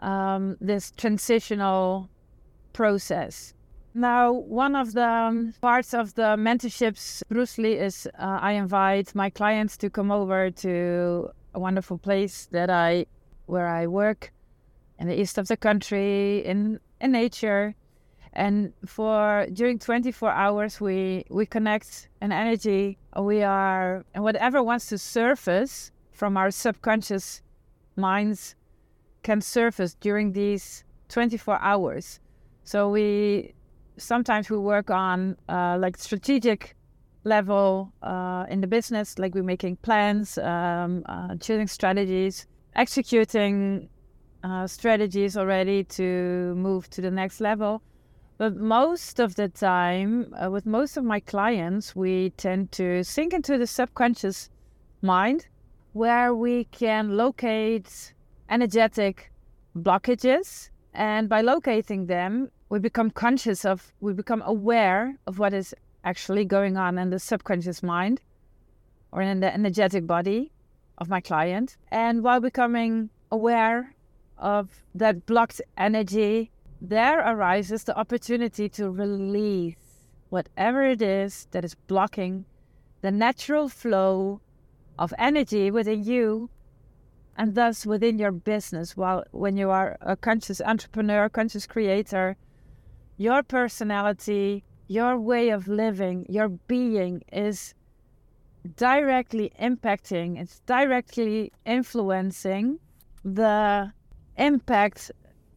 um, 0.00 0.56
this 0.60 0.92
transitional 0.96 2.08
process. 2.72 3.54
Now, 3.94 4.32
one 4.32 4.74
of 4.74 4.94
the 4.94 5.06
um, 5.06 5.52
parts 5.60 5.92
of 5.92 6.14
the 6.14 6.36
mentorships, 6.38 7.22
Broesli, 7.30 7.76
is 7.78 8.08
uh, 8.18 8.38
I 8.40 8.52
invite 8.52 9.14
my 9.14 9.28
clients 9.28 9.76
to 9.78 9.90
come 9.90 10.10
over 10.10 10.50
to 10.50 11.30
a 11.54 11.60
wonderful 11.60 11.98
place 11.98 12.46
that 12.52 12.70
I, 12.70 13.06
where 13.46 13.66
I 13.66 13.86
work, 13.86 14.32
in 14.98 15.08
the 15.08 15.20
east 15.20 15.38
of 15.38 15.48
the 15.48 15.56
country, 15.56 16.44
in 16.44 16.78
in 17.00 17.12
nature, 17.12 17.74
and 18.32 18.72
for 18.86 19.46
during 19.52 19.78
24 19.78 20.30
hours 20.30 20.80
we 20.80 21.24
we 21.28 21.44
connect 21.44 22.08
an 22.20 22.32
energy. 22.32 22.98
We 23.18 23.42
are 23.42 24.04
and 24.14 24.22
whatever 24.24 24.62
wants 24.62 24.86
to 24.86 24.98
surface 24.98 25.90
from 26.12 26.36
our 26.36 26.50
subconscious 26.50 27.42
minds 27.96 28.54
can 29.22 29.40
surface 29.40 29.94
during 29.94 30.32
these 30.32 30.84
24 31.08 31.58
hours. 31.60 32.20
So 32.64 32.88
we 32.88 33.54
sometimes 33.96 34.50
we 34.50 34.58
work 34.58 34.90
on 34.90 35.36
uh, 35.48 35.76
like 35.78 35.96
strategic 35.96 36.74
level 37.24 37.92
uh, 38.02 38.46
in 38.48 38.60
the 38.60 38.66
business, 38.66 39.18
like 39.18 39.34
we're 39.34 39.42
making 39.42 39.76
plans, 39.76 40.38
um, 40.38 41.02
uh, 41.06 41.36
choosing 41.36 41.66
strategies, 41.66 42.46
executing 42.74 43.88
uh, 44.44 44.66
strategies 44.66 45.36
already 45.36 45.84
to 45.84 46.54
move 46.56 46.90
to 46.90 47.00
the 47.00 47.10
next 47.10 47.40
level. 47.40 47.82
But 48.38 48.56
most 48.56 49.20
of 49.20 49.36
the 49.36 49.48
time, 49.48 50.34
uh, 50.42 50.50
with 50.50 50.66
most 50.66 50.96
of 50.96 51.04
my 51.04 51.20
clients, 51.20 51.94
we 51.94 52.30
tend 52.30 52.72
to 52.72 53.04
sink 53.04 53.32
into 53.32 53.56
the 53.56 53.66
subconscious 53.66 54.50
mind 55.00 55.46
where 55.92 56.34
we 56.34 56.64
can 56.64 57.16
locate 57.16 58.14
energetic 58.48 59.30
blockages. 59.76 60.70
And 60.94 61.28
by 61.28 61.40
locating 61.42 62.06
them, 62.06 62.50
we 62.68 62.78
become 62.78 63.10
conscious 63.10 63.64
of, 63.64 63.92
we 64.00 64.12
become 64.12 64.42
aware 64.44 65.16
of 65.26 65.38
what 65.38 65.52
is 65.52 65.74
actually 66.04 66.44
going 66.44 66.76
on 66.76 66.98
in 66.98 67.10
the 67.10 67.18
subconscious 67.18 67.82
mind 67.82 68.20
or 69.10 69.22
in 69.22 69.40
the 69.40 69.52
energetic 69.52 70.06
body 70.06 70.52
of 70.98 71.08
my 71.08 71.20
client. 71.20 71.76
And 71.90 72.22
while 72.22 72.40
becoming 72.40 73.10
aware 73.30 73.94
of 74.38 74.70
that 74.94 75.26
blocked 75.26 75.60
energy, 75.76 76.50
there 76.80 77.20
arises 77.20 77.84
the 77.84 77.96
opportunity 77.96 78.68
to 78.70 78.90
release 78.90 79.76
whatever 80.30 80.82
it 80.82 81.02
is 81.02 81.46
that 81.50 81.64
is 81.64 81.74
blocking 81.74 82.44
the 83.00 83.10
natural 83.10 83.68
flow 83.68 84.40
of 84.98 85.12
energy 85.18 85.70
within 85.70 86.02
you 86.02 86.50
and 87.36 87.54
thus 87.54 87.86
within 87.86 88.18
your 88.18 88.32
business 88.32 88.96
while 88.96 89.24
when 89.30 89.56
you 89.56 89.70
are 89.70 89.96
a 90.00 90.16
conscious 90.16 90.60
entrepreneur 90.60 91.28
conscious 91.28 91.66
creator 91.66 92.36
your 93.22 93.42
personality, 93.42 94.64
your 94.92 95.18
way 95.18 95.48
of 95.48 95.68
living, 95.68 96.26
your 96.28 96.48
being 96.48 97.22
is 97.32 97.74
directly 98.76 99.50
impacting, 99.60 100.38
it's 100.40 100.60
directly 100.60 101.50
influencing 101.64 102.78
the 103.24 103.90
impact, 104.36 105.10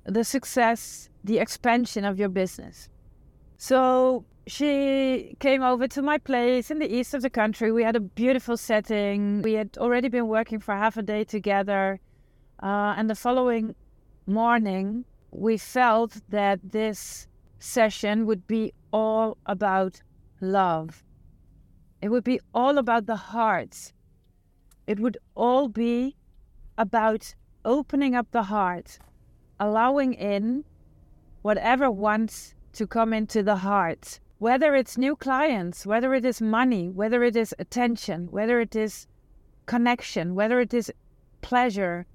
the 0.05 0.23
success, 0.23 1.09
the 1.23 1.37
expansion 1.39 2.05
of 2.05 2.17
your 2.17 2.29
business. 2.29 2.87
So 3.57 4.23
she 4.47 5.35
came 5.39 5.61
over 5.63 5.87
to 5.89 6.01
my 6.01 6.17
place 6.17 6.71
in 6.71 6.79
the 6.79 6.91
east 6.97 7.13
of 7.13 7.21
the 7.21 7.29
country. 7.29 7.71
We 7.71 7.83
had 7.83 7.95
a 7.95 8.05
beautiful 8.23 8.57
setting. 8.57 9.41
We 9.41 9.53
had 9.53 9.77
already 9.77 10.07
been 10.07 10.27
working 10.27 10.59
for 10.59 10.73
half 10.75 10.95
a 10.97 11.01
day 11.01 11.23
together. 11.23 11.99
Uh, 12.63 12.93
and 12.97 13.09
the 13.09 13.15
following 13.15 13.75
morning, 14.27 15.03
we 15.31 15.57
felt 15.57 16.21
that 16.29 16.59
this 16.63 17.27
session 17.59 18.25
would 18.25 18.45
be 18.47 18.73
all 18.91 19.37
about 19.45 20.01
love. 20.41 21.03
It 22.01 22.09
would 22.09 22.23
be 22.23 22.39
all 22.53 22.77
about 22.77 23.05
the 23.05 23.15
heart. 23.15 23.93
It 24.87 24.99
would 24.99 25.17
all 25.35 25.67
be 25.67 26.15
about 26.77 27.33
opening 27.63 28.15
up 28.15 28.29
the 28.31 28.43
heart, 28.43 28.99
allowing 29.59 30.13
in 30.13 30.63
whatever 31.41 31.89
wants 31.89 32.53
to 32.73 32.85
come 32.85 33.13
into 33.13 33.41
the 33.41 33.57
heart. 33.57 34.19
Whether 34.37 34.75
it's 34.75 34.97
new 34.97 35.15
clients, 35.15 35.85
whether 35.85 36.13
it 36.13 36.25
is 36.25 36.41
money, 36.41 36.89
whether 36.89 37.23
it 37.23 37.35
is 37.35 37.55
attention, 37.57 38.27
whether 38.31 38.59
it 38.59 38.75
is 38.75 39.07
connection, 39.65 40.35
whether 40.35 40.59
it 40.59 40.73
is 40.73 40.91
pleasure, 41.41 42.05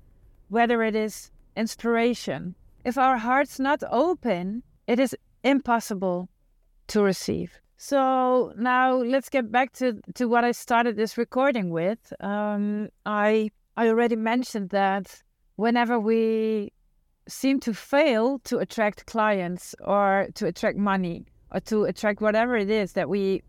whether 0.49 0.83
it 0.83 0.95
is 0.95 1.31
inspiration. 1.57 2.55
If 2.85 2.99
our 2.99 3.19
heart's 3.19 3.59
not 3.59 3.83
open, 3.91 4.63
it 4.87 5.01
is 5.01 5.17
impossible 5.43 6.29
to 6.89 7.03
receive. 7.03 7.61
So 7.77 8.53
now 8.59 8.97
let's 8.97 9.31
get 9.31 9.51
back 9.51 9.73
to, 9.75 10.01
to 10.15 10.27
what 10.27 10.45
I 10.45 10.53
started 10.53 10.97
this 10.97 11.17
recording 11.17 11.71
with. 11.71 12.13
Um, 12.21 12.89
I 13.07 13.51
I 13.77 13.89
already 13.89 14.17
mentioned 14.17 14.71
that 14.71 15.23
whenever 15.57 15.99
we 15.99 16.73
seem 17.29 17.61
to 17.61 17.73
fail 17.73 18.41
to 18.41 18.59
attract 18.59 19.07
clients 19.07 19.75
or 19.83 20.29
to 20.35 20.47
attract 20.47 20.77
money 20.77 21.25
or 21.53 21.61
to 21.61 21.85
attract 21.85 22.21
whatever 22.21 22.57
it 22.57 22.69
is 22.69 22.93
that 22.93 23.09
we 23.09 23.43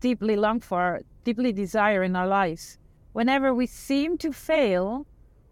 deeply 0.00 0.36
long 0.36 0.60
for, 0.60 1.00
deeply 1.24 1.52
desire 1.52 2.02
in 2.02 2.16
our 2.16 2.26
lives, 2.26 2.76
whenever 3.14 3.54
we 3.54 3.66
seem 3.66 4.18
to 4.18 4.32
fail, 4.32 5.06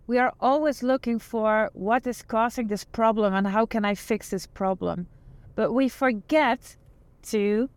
we 0.06 0.18
are 0.18 0.34
always 0.40 0.82
looking 0.82 1.18
for 1.18 1.70
what 1.72 2.06
is 2.06 2.22
causing 2.22 2.66
this 2.66 2.84
problem 2.84 3.32
and 3.32 3.46
how 3.46 3.64
can 3.64 3.84
I 3.86 3.94
fix 3.94 4.28
this 4.28 4.46
problem 4.46 5.06
but 5.54 5.72
we 5.72 5.88
forget 5.88 6.76
to 7.22 7.68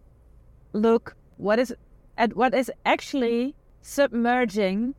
look 0.73 1.15
what 1.37 1.59
is 1.59 1.73
at 2.17 2.35
what 2.35 2.53
is 2.53 2.71
actually 2.85 3.55
submerging 3.81 4.95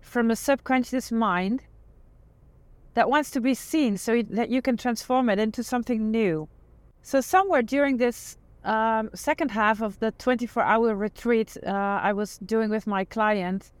from 0.00 0.30
a 0.30 0.36
subconscious 0.36 1.12
mind 1.12 1.62
that 2.94 3.08
wants 3.08 3.30
to 3.30 3.40
be 3.40 3.54
seen 3.54 3.96
so 3.96 4.22
that 4.22 4.50
you 4.50 4.60
can 4.60 4.76
transform 4.76 5.30
it 5.30 5.38
into 5.38 5.62
something 5.62 6.10
new. 6.10 6.48
So, 7.02 7.20
somewhere 7.20 7.62
during 7.62 7.96
this 7.96 8.36
um, 8.64 9.10
second 9.14 9.50
half 9.50 9.80
of 9.80 9.98
the 9.98 10.12
24 10.12 10.62
hour 10.62 10.94
retreat 10.94 11.56
uh, 11.66 11.70
I 11.70 12.12
was 12.12 12.38
doing 12.38 12.70
with 12.70 12.86
my 12.86 13.04
client, 13.04 13.72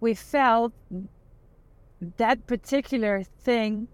we 0.00 0.14
felt 0.14 0.72
that 2.16 2.46
particular 2.46 3.22
thing 3.22 3.88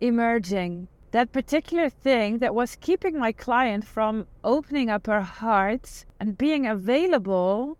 emerging 0.00 0.88
that 1.16 1.32
particular 1.32 1.88
thing 1.88 2.40
that 2.40 2.54
was 2.54 2.76
keeping 2.76 3.18
my 3.18 3.32
client 3.32 3.86
from 3.86 4.26
opening 4.44 4.90
up 4.90 5.06
her 5.06 5.22
heart 5.22 6.04
and 6.20 6.36
being 6.36 6.66
available 6.66 7.78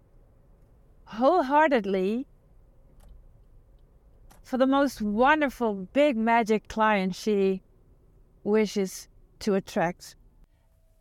wholeheartedly 1.04 2.26
for 4.42 4.56
the 4.56 4.66
most 4.66 5.02
wonderful 5.02 5.74
big 5.92 6.16
magic 6.16 6.66
client 6.66 7.14
she 7.14 7.60
wishes 8.42 9.06
to 9.38 9.54
attract. 9.54 10.16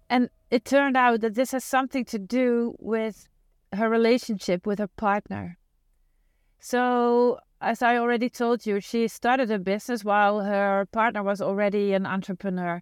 And 0.10 0.30
it 0.52 0.66
turned 0.66 0.98
out 0.98 1.22
that 1.22 1.36
this 1.36 1.54
has 1.54 1.64
something 1.64 2.04
to 2.04 2.20
do 2.20 2.76
with 2.80 3.30
her 3.72 3.90
relationship 3.90 4.68
with 4.68 4.80
her 4.80 4.90
partner. 4.90 5.58
So 6.60 7.40
as 7.62 7.82
I 7.82 7.98
already 7.98 8.30
told 8.30 8.66
you, 8.66 8.80
she 8.80 9.08
started 9.08 9.50
a 9.52 9.60
business 9.60 10.04
while 10.04 10.42
her 10.42 10.86
partner 10.92 11.24
was 11.24 11.42
already 11.42 11.94
an 11.94 12.06
entrepreneur. 12.06 12.82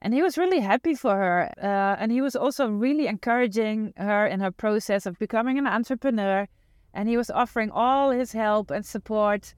And 0.00 0.12
he 0.12 0.22
was 0.22 0.36
really 0.36 0.60
happy 0.60 0.94
for 0.94 1.14
her. 1.14 1.50
Uh, 1.62 1.96
and 1.98 2.12
he 2.12 2.20
was 2.20 2.36
also 2.36 2.68
really 2.68 3.06
encouraging 3.06 3.94
her 3.96 4.26
in 4.26 4.40
her 4.40 4.50
process 4.50 5.06
of 5.06 5.18
becoming 5.18 5.58
an 5.58 5.66
entrepreneur. 5.66 6.46
And 6.92 7.08
he 7.08 7.16
was 7.16 7.30
offering 7.30 7.70
all 7.70 8.10
his 8.10 8.32
help 8.32 8.70
and 8.70 8.84
support 8.84 9.54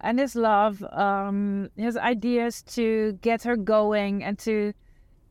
and 0.00 0.18
his 0.18 0.34
love, 0.34 0.82
um, 0.92 1.70
his 1.76 1.96
ideas 1.96 2.62
to 2.62 3.18
get 3.22 3.42
her 3.44 3.56
going 3.56 4.22
and 4.22 4.38
to 4.40 4.72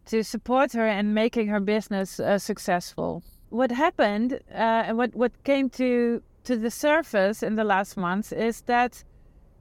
to 0.05 0.23
support 0.23 0.73
her 0.73 0.85
in 0.85 1.13
making 1.13 1.47
her 1.47 1.61
business 1.61 2.19
uh, 2.19 2.37
successful. 2.37 3.23
What 3.49 3.71
happened 3.71 4.33
uh, 4.51 4.87
and 4.87 4.97
what, 4.97 5.15
what 5.15 5.31
came 5.45 5.69
to 5.71 6.21
to 6.43 6.57
the 6.57 6.71
surface 6.71 7.41
in 7.41 7.55
the 7.55 7.63
last 7.63 7.97
months 7.97 8.31
is 8.31 8.61
that 8.61 9.03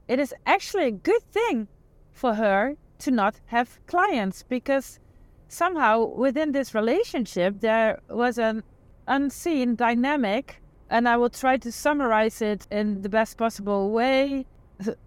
it 0.07 0.19
is 0.19 0.33
actually 0.45 0.87
a 0.87 0.91
good 0.91 1.23
thing 1.31 1.67
for 2.11 2.35
her 2.35 2.75
to 2.99 3.11
not 3.11 3.39
have 3.45 3.79
clients 3.87 4.43
because 4.43 4.99
somehow 5.47 6.03
within 6.03 6.51
this 6.51 6.75
relationship 6.75 7.59
there 7.61 7.99
was 8.09 8.37
an 8.37 8.63
unseen 9.07 9.75
dynamic 9.75 10.61
and 10.89 11.07
I 11.07 11.17
will 11.17 11.29
try 11.29 11.57
to 11.57 11.71
summarize 11.71 12.41
it 12.41 12.67
in 12.69 13.01
the 13.01 13.09
best 13.09 13.37
possible 13.37 13.91
way. 13.91 14.45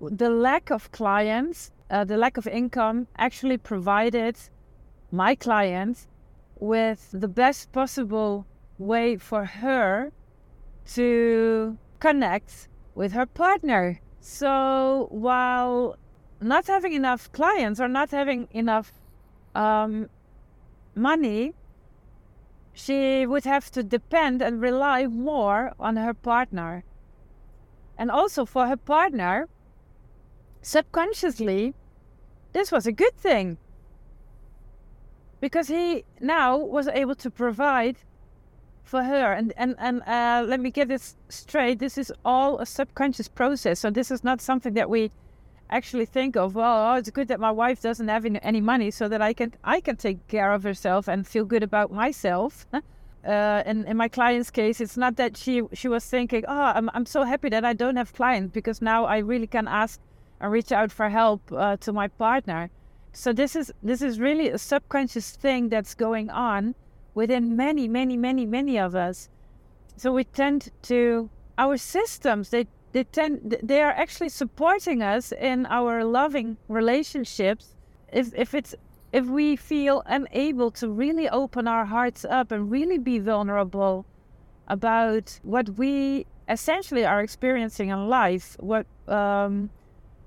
The 0.00 0.30
lack 0.30 0.70
of 0.70 0.90
clients, 0.90 1.70
uh, 1.90 2.04
the 2.04 2.16
lack 2.16 2.36
of 2.36 2.46
income 2.46 3.06
actually 3.16 3.58
provided 3.58 4.36
my 5.12 5.34
client 5.34 6.06
with 6.58 7.10
the 7.12 7.28
best 7.28 7.72
possible 7.72 8.46
way 8.78 9.16
for 9.16 9.44
her 9.44 10.12
to 10.94 11.76
connect 12.00 12.68
with 12.94 13.12
her 13.12 13.26
partner. 13.26 14.00
So 14.20 15.08
while 15.10 15.96
not 16.40 16.66
having 16.66 16.92
enough 16.92 17.30
clients 17.32 17.80
or 17.80 17.88
not 17.88 18.10
having 18.10 18.48
enough 18.50 18.92
um, 19.54 20.08
money, 20.94 21.54
she 22.72 23.26
would 23.26 23.44
have 23.44 23.70
to 23.70 23.82
depend 23.82 24.42
and 24.42 24.60
rely 24.60 25.06
more 25.06 25.72
on 25.80 25.96
her 25.96 26.14
partner. 26.14 26.84
And 27.98 28.10
also 28.10 28.44
for 28.44 28.66
her 28.66 28.76
partner, 28.76 29.48
subconsciously, 30.60 31.74
this 32.52 32.70
was 32.70 32.86
a 32.86 32.92
good 32.92 33.16
thing 33.16 33.56
because 35.40 35.68
he 35.68 36.04
now 36.20 36.56
was 36.56 36.88
able 36.88 37.14
to 37.14 37.30
provide 37.30 37.96
for 38.86 39.02
her. 39.02 39.32
And 39.32 39.52
and 39.56 39.74
and 39.78 40.02
uh, 40.02 40.44
let 40.46 40.60
me 40.60 40.70
get 40.70 40.88
this 40.88 41.16
straight. 41.28 41.78
This 41.78 41.98
is 41.98 42.12
all 42.24 42.58
a 42.58 42.66
subconscious 42.66 43.28
process. 43.28 43.80
So 43.80 43.90
this 43.90 44.10
is 44.10 44.24
not 44.24 44.40
something 44.40 44.74
that 44.74 44.88
we 44.88 45.10
actually 45.68 46.06
think 46.06 46.36
of 46.36 46.54
well 46.54 46.92
oh, 46.92 46.94
it's 46.94 47.10
good 47.10 47.26
that 47.26 47.40
my 47.40 47.50
wife 47.50 47.82
doesn't 47.82 48.06
have 48.06 48.24
any 48.24 48.60
money 48.60 48.88
so 48.88 49.08
that 49.08 49.20
i 49.20 49.32
can 49.32 49.52
i 49.64 49.80
can 49.80 49.96
take 49.96 50.24
care 50.28 50.52
of 50.52 50.62
herself 50.62 51.08
and 51.08 51.26
feel 51.26 51.44
good 51.44 51.64
about 51.64 51.90
myself. 51.90 52.66
Uh, 52.72 52.80
and 53.66 53.84
in 53.86 53.96
my 53.96 54.06
client's 54.06 54.48
case 54.48 54.80
it's 54.80 54.96
not 54.96 55.16
that 55.16 55.36
she 55.36 55.60
she 55.72 55.88
was 55.88 56.04
thinking 56.06 56.44
oh 56.46 56.72
i'm, 56.76 56.88
I'm 56.94 57.04
so 57.04 57.24
happy 57.24 57.48
that 57.48 57.64
i 57.64 57.72
don't 57.72 57.96
have 57.96 58.12
clients 58.12 58.52
because 58.52 58.80
now 58.80 59.06
i 59.06 59.18
really 59.18 59.48
can 59.48 59.66
ask 59.66 59.98
and 60.40 60.52
reach 60.52 60.72
out 60.72 60.92
for 60.92 61.08
help 61.08 61.40
uh, 61.52 61.76
to 61.78 61.92
my 61.92 62.08
partner. 62.08 62.70
So 63.12 63.32
this 63.32 63.56
is 63.56 63.72
this 63.82 64.02
is 64.02 64.20
really 64.20 64.50
a 64.50 64.58
subconscious 64.58 65.30
thing 65.30 65.70
that's 65.70 65.94
going 65.94 66.28
on 66.30 66.74
within 67.16 67.56
many, 67.56 67.88
many, 67.88 68.16
many, 68.16 68.44
many 68.46 68.78
of 68.78 68.94
us. 68.94 69.30
So 69.96 70.12
we 70.12 70.24
tend 70.24 70.70
to 70.82 71.30
our 71.58 71.76
systems 71.78 72.50
they 72.50 72.66
they 72.92 73.04
tend 73.04 73.56
they 73.62 73.80
are 73.82 73.92
actually 73.92 74.28
supporting 74.28 75.02
us 75.02 75.32
in 75.32 75.66
our 75.66 76.04
loving 76.04 76.58
relationships 76.68 77.74
if 78.12 78.34
if 78.34 78.54
it's 78.54 78.74
if 79.12 79.24
we 79.26 79.56
feel 79.56 80.02
unable 80.06 80.70
to 80.70 80.86
really 80.90 81.28
open 81.30 81.66
our 81.66 81.86
hearts 81.86 82.26
up 82.26 82.52
and 82.52 82.70
really 82.70 82.98
be 82.98 83.18
vulnerable 83.18 84.04
about 84.68 85.40
what 85.42 85.70
we 85.78 86.26
essentially 86.48 87.04
are 87.06 87.22
experiencing 87.22 87.88
in 87.88 88.08
life 88.08 88.56
what 88.60 88.86
um, 89.08 89.70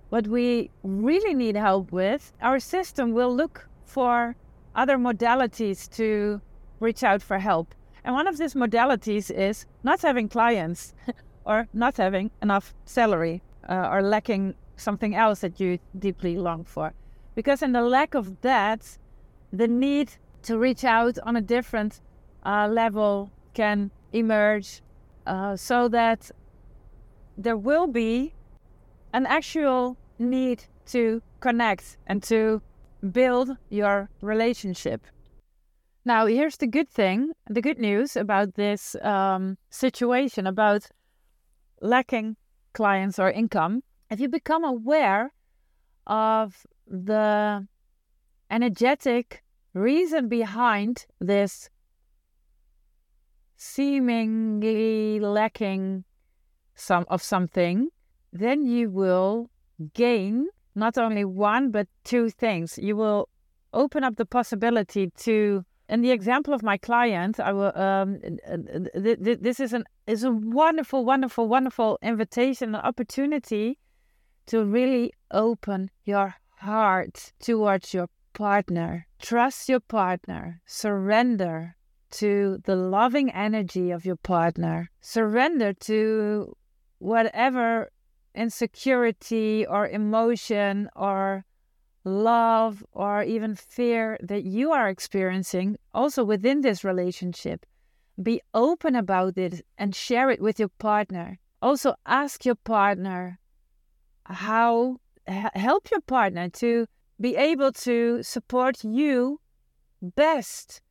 what 0.09 0.25
we 0.27 0.71
really 0.81 1.35
need 1.35 1.55
help 1.55 1.91
with 1.91 2.33
our 2.41 2.59
system 2.59 3.11
will 3.11 3.33
look 3.35 3.69
for 3.85 4.35
other 4.73 4.97
modalities 4.97 5.87
to 5.89 6.41
reach 6.79 7.03
out 7.03 7.21
for 7.21 7.39
help. 7.39 7.75
And 8.03 8.15
one 8.15 8.27
of 8.27 8.37
these 8.37 8.53
modalities 8.53 9.29
is 9.29 9.65
not 9.83 10.01
having 10.01 10.29
clients 10.29 10.93
or 11.45 11.67
not 11.73 11.97
having 11.97 12.31
enough 12.41 12.73
salary 12.85 13.41
uh, 13.67 13.89
or 13.91 14.01
lacking 14.01 14.55
something 14.77 15.15
else 15.15 15.41
that 15.41 15.59
you 15.59 15.79
deeply 15.97 16.37
long 16.37 16.63
for. 16.63 16.93
Because 17.35 17.61
in 17.61 17.73
the 17.73 17.81
lack 17.81 18.15
of 18.15 18.41
that, 18.41 18.97
the 19.51 19.67
need 19.67 20.11
to 20.43 20.57
reach 20.57 20.83
out 20.83 21.17
on 21.23 21.35
a 21.35 21.41
different 21.41 22.01
uh, 22.45 22.67
level 22.67 23.31
can 23.53 23.91
emerge 24.13 24.81
uh, 25.27 25.55
so 25.55 25.87
that 25.89 26.31
there 27.37 27.57
will 27.57 27.87
be 27.87 28.33
an 29.13 29.25
actual 29.25 29.97
need 30.17 30.63
to 30.85 31.21
connect 31.39 31.97
and 32.07 32.21
to 32.23 32.61
build 33.11 33.55
your 33.69 34.09
relationship. 34.21 35.05
Now, 36.05 36.25
here's 36.25 36.57
the 36.57 36.67
good 36.67 36.89
thing 36.89 37.33
the 37.49 37.61
good 37.61 37.77
news 37.77 38.15
about 38.15 38.55
this 38.55 38.95
um, 39.01 39.57
situation 39.69 40.47
about 40.47 40.87
lacking 41.81 42.37
clients 42.73 43.19
or 43.19 43.29
income. 43.29 43.83
If 44.09 44.19
you 44.19 44.29
become 44.29 44.63
aware 44.63 45.33
of 46.07 46.65
the 46.87 47.67
energetic 48.49 49.43
reason 49.73 50.27
behind 50.27 51.05
this 51.19 51.69
seemingly 53.57 55.19
lacking 55.19 56.05
some 56.75 57.05
of 57.09 57.21
something, 57.21 57.89
then 58.31 58.65
you 58.65 58.89
will 58.89 59.49
gain 59.93 60.47
not 60.75 60.97
only 60.97 61.25
one 61.25 61.71
but 61.71 61.87
two 62.03 62.29
things. 62.29 62.79
You 62.81 62.95
will 62.95 63.27
open 63.73 64.03
up 64.03 64.15
the 64.15 64.25
possibility 64.25 65.11
to 65.17 65.65
in 65.89 66.01
the 66.01 66.11
example 66.11 66.53
of 66.53 66.61
my 66.61 66.77
client, 66.77 67.39
I 67.39 67.51
will. 67.51 67.75
Um, 67.75 68.19
th- 68.21 69.19
th- 69.23 69.39
this 69.41 69.59
is 69.59 69.73
an 69.73 69.85
is 70.05 70.23
a 70.23 70.31
wonderful, 70.31 71.03
wonderful, 71.03 71.47
wonderful 71.47 71.97
invitation, 72.01 72.75
an 72.75 72.81
opportunity 72.81 73.79
to 74.45 74.63
really 74.63 75.11
open 75.31 75.89
your 76.05 76.35
heart 76.57 77.33
towards 77.39 77.93
your 77.93 78.07
partner. 78.33 79.07
Trust 79.19 79.67
your 79.67 79.79
partner. 79.79 80.61
Surrender 80.65 81.75
to 82.11 82.59
the 82.65 82.75
loving 82.75 83.31
energy 83.31 83.91
of 83.91 84.05
your 84.05 84.15
partner. 84.15 84.89
Surrender 85.01 85.73
to 85.73 86.55
whatever 86.99 87.91
insecurity 88.35 89.65
or 89.65 89.87
emotion 89.87 90.89
or 90.95 91.45
love, 92.03 92.83
or 92.93 93.23
even 93.23 93.55
fear 93.55 94.17
that 94.21 94.43
you 94.43 94.71
are 94.71 94.89
experiencing 94.89 95.77
also 95.93 96.23
within 96.23 96.61
this 96.61 96.83
relationship. 96.83 97.65
Be 98.21 98.41
open 98.53 98.95
about 98.95 99.37
it 99.37 99.65
and 99.77 99.95
share 99.95 100.29
it 100.29 100.41
with 100.41 100.59
your 100.59 100.69
partner. 100.79 101.39
Also, 101.61 101.95
ask 102.05 102.45
your 102.45 102.55
partner 102.55 103.39
how, 104.25 104.97
help 105.27 105.91
your 105.91 106.01
partner 106.01 106.49
to 106.49 106.87
be 107.19 107.35
able 107.35 107.71
to 107.71 108.23
support 108.23 108.83
you 108.83 109.39
best. 110.01 110.81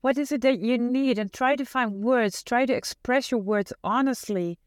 What 0.00 0.18
is 0.18 0.32
it 0.32 0.40
that 0.40 0.58
you 0.58 0.78
need? 0.78 1.18
And 1.18 1.32
try 1.32 1.54
to 1.54 1.64
find 1.64 2.02
words, 2.02 2.42
try 2.42 2.66
to 2.66 2.72
express 2.72 3.30
your 3.30 3.40
words 3.40 3.72
honestly. 3.84 4.58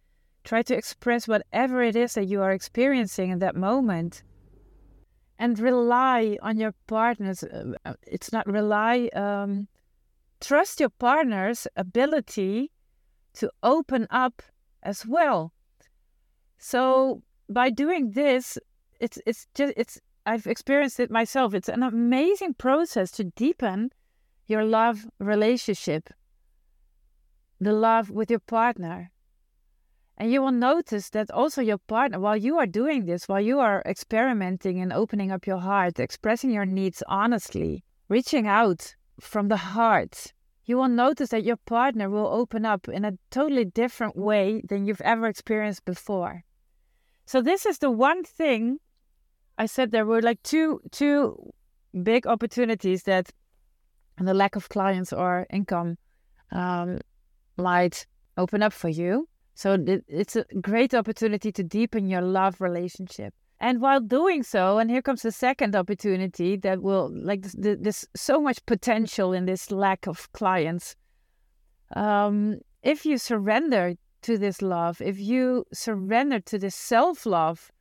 Try 0.45 0.61
to 0.63 0.75
express 0.75 1.27
whatever 1.27 1.81
it 1.81 1.95
is 1.95 2.13
that 2.13 2.27
you 2.27 2.41
are 2.41 2.51
experiencing 2.51 3.31
in 3.31 3.39
that 3.39 3.55
moment 3.55 4.23
and 5.37 5.59
rely 5.59 6.37
on 6.41 6.57
your 6.57 6.73
partner's 6.87 7.43
uh, 7.43 7.93
it's 8.03 8.31
not 8.31 8.47
rely 8.47 9.09
um, 9.15 9.67
trust 10.39 10.79
your 10.79 10.89
partner's 10.89 11.67
ability 11.75 12.71
to 13.33 13.51
open 13.63 14.07
up 14.09 14.41
as 14.83 15.05
well. 15.05 15.51
So 16.57 17.21
by 17.49 17.69
doing 17.69 18.11
this 18.11 18.57
it's 18.99 19.19
it's 19.25 19.47
just 19.53 19.73
it's 19.75 19.99
i've 20.25 20.47
experienced 20.47 20.99
it 20.99 21.11
myself. 21.11 21.53
It's 21.53 21.69
an 21.69 21.83
amazing 21.83 22.55
process 22.55 23.11
to 23.11 23.23
deepen 23.25 23.91
your 24.47 24.63
love 24.63 25.05
relationship 25.19 26.09
the 27.59 27.73
love 27.73 28.09
with 28.09 28.29
your 28.29 28.39
partner 28.39 29.11
and 30.17 30.31
you 30.31 30.41
will 30.41 30.51
notice 30.51 31.09
that 31.09 31.29
also 31.31 31.61
your 31.61 31.77
partner, 31.77 32.19
while 32.19 32.37
you 32.37 32.57
are 32.57 32.65
doing 32.65 33.05
this, 33.05 33.27
while 33.27 33.41
you 33.41 33.59
are 33.59 33.83
experimenting 33.85 34.79
and 34.79 34.93
opening 34.93 35.31
up 35.31 35.45
your 35.45 35.57
heart, 35.57 35.99
expressing 35.99 36.51
your 36.51 36.65
needs 36.65 37.03
honestly, 37.07 37.83
reaching 38.07 38.47
out 38.47 38.95
from 39.19 39.49
the 39.49 39.57
heart, 39.57 40.33
you 40.65 40.77
will 40.77 40.87
notice 40.87 41.29
that 41.29 41.43
your 41.43 41.57
partner 41.57 42.09
will 42.09 42.27
open 42.27 42.65
up 42.65 42.87
in 42.87 43.05
a 43.05 43.13
totally 43.29 43.65
different 43.65 44.15
way 44.15 44.61
than 44.67 44.85
you've 44.85 45.01
ever 45.01 45.27
experienced 45.27 45.85
before. 45.85 46.43
So 47.25 47.41
this 47.41 47.65
is 47.65 47.79
the 47.79 47.91
one 47.91 48.23
thing 48.23 48.79
I 49.57 49.65
said 49.67 49.91
there 49.91 50.05
were 50.05 50.21
like 50.21 50.41
two 50.43 50.81
two 50.91 51.51
big 52.03 52.27
opportunities 52.27 53.03
that 53.03 53.31
the 54.17 54.33
lack 54.33 54.55
of 54.55 54.69
clients 54.69 55.13
or 55.13 55.45
income 55.49 55.97
um, 56.51 56.99
might 57.57 58.05
open 58.37 58.63
up 58.63 58.73
for 58.73 58.89
you. 58.89 59.27
So 59.55 59.77
it's 60.07 60.35
a 60.35 60.43
great 60.61 60.93
opportunity 60.93 61.51
to 61.53 61.63
deepen 61.63 62.07
your 62.07 62.21
love 62.21 62.59
relationship. 62.59 63.33
And 63.61 63.79
while 63.79 64.01
doing 64.01 64.43
so, 64.43 64.79
and 64.79 64.91
here 64.91 65.01
comes 65.01 65.21
the 65.21 65.31
second 65.31 65.77
opportunity 65.77 66.57
that 66.57 66.81
will, 66.81 67.09
like, 67.13 67.41
there's, 67.53 67.77
this 67.79 68.05
so 68.13 68.41
much 68.41 68.65
potential 68.65 69.31
in 69.31 69.45
this 69.45 69.71
lack 69.71 70.07
of 70.07 70.29
clients. 70.33 70.97
Um, 71.95 72.59
if 72.83 73.05
you 73.05 73.17
surrender 73.17 73.93
to 74.23 74.37
this 74.37 74.61
love, 74.61 74.99
if 74.99 75.17
you 75.19 75.63
surrender 75.71 76.41
to 76.41 76.59
this 76.59 76.75
self 76.75 77.25
love, 77.25 77.71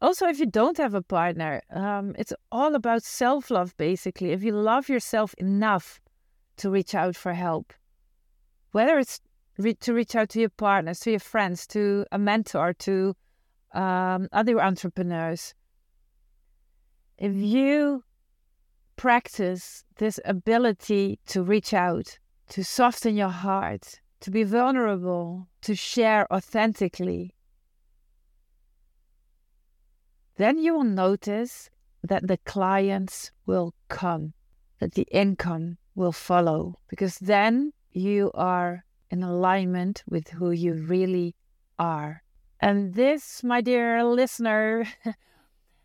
also 0.00 0.26
if 0.28 0.40
you 0.40 0.46
don't 0.46 0.78
have 0.78 0.94
a 0.94 1.02
partner, 1.02 1.60
um, 1.70 2.14
it's 2.18 2.32
all 2.50 2.74
about 2.74 3.02
self 3.02 3.50
love 3.50 3.76
basically. 3.76 4.30
If 4.30 4.42
you 4.42 4.52
love 4.52 4.88
yourself 4.88 5.34
enough 5.34 6.00
to 6.56 6.70
reach 6.70 6.94
out 6.94 7.16
for 7.16 7.34
help, 7.34 7.74
whether 8.72 8.98
it's 8.98 9.20
re- 9.60 9.74
to 9.74 9.94
reach 9.94 10.14
out 10.14 10.28
to 10.30 10.40
your 10.40 10.50
partners, 10.50 11.00
to 11.00 11.10
your 11.10 11.20
friends, 11.20 11.66
to 11.68 12.04
a 12.12 12.18
mentor, 12.18 12.72
to 12.74 13.14
um, 13.72 14.28
other 14.32 14.60
entrepreneurs. 14.60 15.54
If 17.18 17.34
you 17.34 18.04
practice 18.96 19.84
this 19.96 20.18
ability 20.24 21.20
to 21.26 21.42
reach 21.42 21.72
out, 21.72 22.18
to 22.50 22.64
soften 22.64 23.16
your 23.16 23.28
heart, 23.28 24.00
to 24.20 24.30
be 24.30 24.42
vulnerable, 24.42 25.48
to 25.62 25.74
share 25.74 26.30
authentically, 26.32 27.34
then 30.36 30.58
you 30.58 30.74
will 30.74 30.84
notice 30.84 31.70
that 32.02 32.26
the 32.26 32.38
clients 32.38 33.30
will 33.46 33.74
come, 33.88 34.32
that 34.78 34.94
the 34.94 35.06
income 35.10 35.76
will 35.94 36.12
follow, 36.12 36.78
because 36.88 37.18
then 37.18 37.72
you 37.92 38.30
are 38.34 38.84
in 39.10 39.22
alignment 39.22 40.02
with 40.08 40.28
who 40.28 40.50
you 40.52 40.74
really 40.74 41.34
are. 41.78 42.22
And 42.60 42.94
this, 42.94 43.42
my 43.42 43.60
dear 43.60 44.04
listener, 44.04 44.84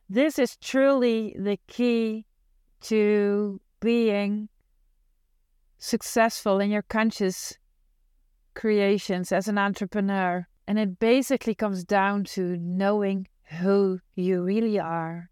this 0.09 0.37
is 0.37 0.57
truly 0.57 1.35
the 1.37 1.57
key 1.67 2.25
to 2.81 3.59
being 3.79 4.49
successful 5.77 6.59
in 6.59 6.69
your 6.69 6.83
conscious 6.83 7.57
creations 8.53 9.31
as 9.31 9.47
an 9.47 9.57
entrepreneur. 9.57 10.47
And 10.67 10.79
it 10.79 10.99
basically 10.99 11.55
comes 11.55 11.83
down 11.83 12.23
to 12.35 12.57
knowing 12.57 13.27
who 13.59 13.99
you 14.15 14.41
really 14.41 14.79
are, 14.79 15.29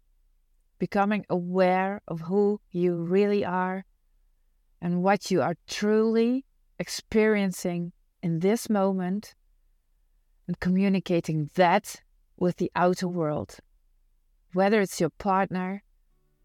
becoming 0.78 1.24
aware 1.28 2.00
of 2.08 2.20
who 2.20 2.60
you 2.70 2.94
really 2.94 3.44
are 3.44 3.84
and 4.80 5.02
what 5.02 5.30
you 5.30 5.42
are 5.42 5.56
truly 5.66 6.44
experiencing 6.84 7.92
in 8.22 8.40
this 8.40 8.68
moment, 8.68 9.34
and 10.46 10.60
communicating 10.60 11.48
that 11.54 12.02
with 12.36 12.56
the 12.56 12.70
outer 12.76 13.08
world. 13.08 13.50
Whether 14.52 14.82
it's 14.82 15.00
your 15.00 15.12
partner, 15.28 15.82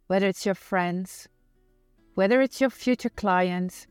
whether 0.07 0.27
it's 0.27 0.45
your 0.45 0.55
friends, 0.55 1.27
whether 2.15 2.39
it's 2.39 2.61
your 2.61 2.69
future 2.69 3.13
clients, 3.23 3.85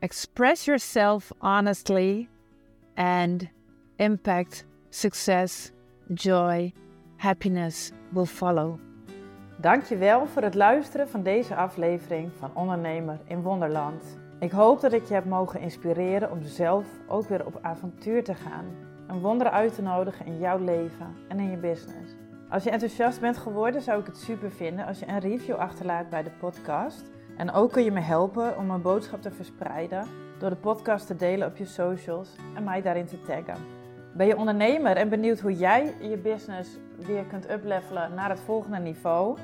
express 0.00 0.66
yourself 0.66 1.32
honestly 1.42 2.30
and 2.96 3.50
impact, 3.98 4.64
success, 4.90 5.70
joy, 6.14 6.72
happiness 7.18 7.92
will 8.14 8.30
follow. 8.40 8.78
Dankjewel 9.60 10.26
voor 10.26 10.42
het 10.42 10.54
luisteren 10.54 11.08
van 11.08 11.22
deze 11.22 11.54
aflevering 11.54 12.32
van 12.38 12.50
Ondernemer 12.54 13.20
in 13.26 13.42
Wonderland. 13.42 14.23
Ik 14.44 14.50
hoop 14.50 14.80
dat 14.80 14.92
ik 14.92 15.04
je 15.04 15.14
heb 15.14 15.24
mogen 15.24 15.60
inspireren 15.60 16.30
om 16.30 16.42
zelf 16.42 16.86
ook 17.06 17.28
weer 17.28 17.46
op 17.46 17.58
avontuur 17.62 18.24
te 18.24 18.34
gaan. 18.34 18.64
Een 19.06 19.20
wonder 19.20 19.50
uit 19.50 19.74
te 19.74 19.82
nodigen 19.82 20.26
in 20.26 20.38
jouw 20.38 20.58
leven 20.58 21.16
en 21.28 21.40
in 21.40 21.50
je 21.50 21.56
business. 21.56 22.16
Als 22.50 22.64
je 22.64 22.70
enthousiast 22.70 23.20
bent 23.20 23.36
geworden, 23.36 23.82
zou 23.82 24.00
ik 24.00 24.06
het 24.06 24.16
super 24.16 24.50
vinden 24.50 24.86
als 24.86 24.98
je 24.98 25.08
een 25.08 25.18
review 25.18 25.54
achterlaat 25.54 26.10
bij 26.10 26.22
de 26.22 26.30
podcast. 26.30 27.10
En 27.36 27.52
ook 27.52 27.72
kun 27.72 27.84
je 27.84 27.90
me 27.90 28.00
helpen 28.00 28.56
om 28.58 28.66
mijn 28.66 28.82
boodschap 28.82 29.22
te 29.22 29.30
verspreiden 29.30 30.06
door 30.38 30.50
de 30.50 30.56
podcast 30.56 31.06
te 31.06 31.16
delen 31.16 31.48
op 31.48 31.56
je 31.56 31.66
socials 31.66 32.36
en 32.54 32.64
mij 32.64 32.82
daarin 32.82 33.06
te 33.06 33.20
taggen. 33.20 33.64
Ben 34.14 34.26
je 34.26 34.36
ondernemer 34.36 34.96
en 34.96 35.08
benieuwd 35.08 35.40
hoe 35.40 35.56
jij 35.56 35.94
je 36.00 36.16
business 36.16 36.78
weer 36.96 37.24
kunt 37.24 37.50
uplevelen 37.50 38.14
naar 38.14 38.30
het 38.30 38.40
volgende 38.40 38.78
niveau? 38.78 39.38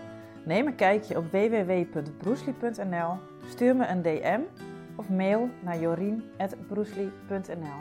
Neem 0.45 0.67
een 0.67 0.75
kijkje 0.75 1.17
op 1.17 1.25
www.broesli.nl, 1.31 3.13
stuur 3.49 3.77
me 3.77 3.87
een 3.87 4.03
DM 4.03 4.41
of 4.97 5.09
mail 5.09 5.49
naar 5.63 5.81
jorien.broesli.nl. 5.81 7.81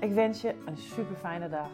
Ik 0.00 0.12
wens 0.12 0.40
je 0.40 0.54
een 0.66 0.76
super 0.76 1.16
fijne 1.16 1.48
dag. 1.48 1.70